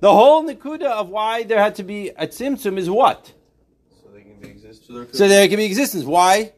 The 0.00 0.10
whole 0.10 0.42
Nakuda 0.44 0.84
of 0.84 1.10
why 1.10 1.42
there 1.42 1.58
had 1.58 1.74
to 1.76 1.82
be 1.82 2.08
a 2.08 2.26
tzimtzum 2.26 2.78
is 2.78 2.88
what? 2.88 3.34
So 4.02 4.08
they 4.14 4.22
can 4.22 4.40
be 4.40 4.48
existence. 4.48 4.86
So 4.86 4.94
there 4.94 5.06
So 5.12 5.28
there 5.28 5.48
can 5.48 5.56
be 5.58 5.64
existence. 5.66 6.04
Why? 6.04 6.52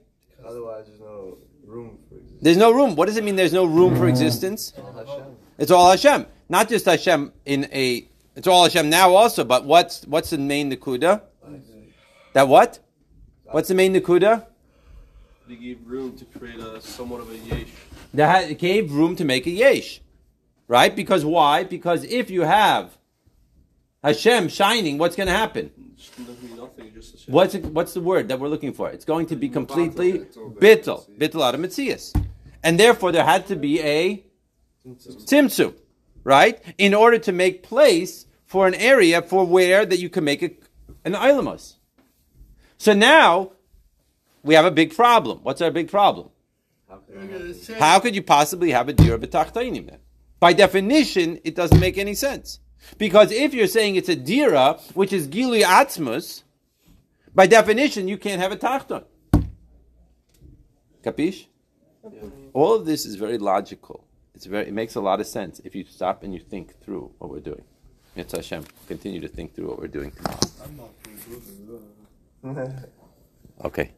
Otherwise, 0.44 0.86
there's 0.86 1.00
no 1.00 1.38
room 1.66 1.98
for 2.08 2.14
existence. 2.16 2.40
There's 2.42 2.56
no 2.56 2.70
room. 2.70 2.94
What 2.94 3.06
does 3.06 3.16
it 3.16 3.24
mean 3.24 3.34
there's 3.34 3.52
no 3.52 3.64
room 3.64 3.96
for 3.96 4.06
existence? 4.08 4.72
All 4.78 4.92
Hashem. 4.92 5.36
It's 5.58 5.70
all 5.72 5.90
Hashem. 5.90 6.26
Not 6.48 6.68
just 6.68 6.84
Hashem 6.84 7.32
in 7.44 7.68
a 7.72 8.08
it's 8.34 8.46
all 8.46 8.64
Hashem 8.64 8.88
now 8.88 9.14
also, 9.14 9.44
but 9.44 9.64
what's 9.64 10.04
what's 10.06 10.30
the 10.30 10.38
main 10.38 10.70
Nakuda? 10.70 11.22
That 12.32 12.48
what? 12.48 12.78
What's 13.44 13.68
the 13.68 13.74
main 13.74 13.94
Nakuda? 13.94 14.46
They 15.48 15.56
gave 15.56 15.86
room 15.86 16.16
to 16.16 16.24
create 16.24 16.58
a 16.58 16.80
somewhat 16.80 17.20
of 17.20 17.30
a 17.30 17.36
yesh. 17.36 17.68
That 18.14 18.44
had- 18.48 18.58
gave 18.58 18.92
room 18.92 19.16
to 19.16 19.24
make 19.24 19.46
a 19.46 19.50
yesh. 19.50 20.00
Right? 20.68 20.94
Because 20.94 21.24
why? 21.24 21.64
Because 21.64 22.04
if 22.04 22.30
you 22.30 22.42
have 22.42 22.96
Hashem 24.02 24.48
shining, 24.48 24.96
what's 24.96 25.16
going 25.16 25.26
to 25.26 25.32
happen? 25.32 25.70
Nothing, 26.18 26.56
nothing, 26.56 26.92
just 26.94 27.12
Hashem. 27.12 27.34
What's 27.34 27.54
it, 27.54 27.64
what's 27.66 27.92
the 27.92 28.00
word 28.00 28.28
that 28.28 28.40
we're 28.40 28.48
looking 28.48 28.72
for? 28.72 28.88
It's 28.90 29.04
going 29.04 29.26
to 29.26 29.36
be 29.36 29.48
completely 29.50 30.20
bittul, 30.58 31.06
bittul 31.18 31.42
out 31.42 31.54
of 31.54 31.60
mitzias, 31.60 32.14
and 32.62 32.80
therefore 32.80 33.12
there 33.12 33.24
had 33.24 33.46
to 33.48 33.56
be 33.56 33.80
a 33.82 34.24
tzimtzum, 34.86 35.74
right? 36.24 36.60
In 36.78 36.94
order 36.94 37.18
to 37.18 37.32
make 37.32 37.62
place 37.62 38.26
for 38.44 38.66
an 38.66 38.74
area 38.74 39.22
for 39.22 39.44
where 39.44 39.86
that 39.86 39.98
you 39.98 40.08
can 40.08 40.24
make 40.24 40.42
a, 40.42 40.50
an 41.04 41.14
ilamos. 41.14 41.76
So 42.78 42.92
now 42.92 43.52
we 44.42 44.54
have 44.54 44.64
a 44.64 44.70
big 44.70 44.94
problem. 44.94 45.40
What's 45.42 45.62
our 45.62 45.70
big 45.70 45.90
problem? 45.90 46.30
How 47.78 47.98
could 48.00 48.14
you 48.14 48.22
possibly 48.22 48.70
have 48.70 48.88
a 48.88 48.92
dira 48.92 49.18
b'tachtonim 49.18 49.88
then? 49.88 49.98
By 50.40 50.52
definition, 50.52 51.40
it 51.44 51.54
doesn't 51.54 51.78
make 51.80 51.96
any 51.96 52.14
sense. 52.14 52.58
Because 52.98 53.30
if 53.30 53.54
you're 53.54 53.68
saying 53.68 53.96
it's 53.96 54.08
a 54.08 54.16
dira, 54.16 54.78
which 54.94 55.12
is 55.12 55.28
gilui 55.28 55.62
atzmus, 55.62 56.42
by 57.34 57.46
definition, 57.46 58.08
you 58.08 58.18
can't 58.18 58.40
have 58.40 58.52
a 58.52 58.56
tachton. 58.56 59.04
Capish? 61.02 61.48
All 62.52 62.74
of 62.74 62.84
this 62.84 63.06
is 63.06 63.14
very 63.14 63.38
logical. 63.38 64.06
It's 64.42 64.48
very, 64.48 64.66
it 64.66 64.74
makes 64.74 64.96
a 64.96 65.00
lot 65.00 65.20
of 65.20 65.28
sense 65.28 65.60
if 65.64 65.72
you 65.76 65.84
stop 65.84 66.24
and 66.24 66.34
you 66.34 66.40
think 66.40 66.76
through 66.80 67.12
what 67.18 67.30
we're 67.30 67.38
doing. 67.38 67.62
Mitzvah 68.16 68.38
Hashem, 68.38 68.64
continue 68.88 69.20
to 69.20 69.28
think 69.28 69.54
through 69.54 69.68
what 69.68 69.78
we're 69.78 69.86
doing 69.86 70.10
tomorrow. 70.10 70.40
Okay. 73.64 73.90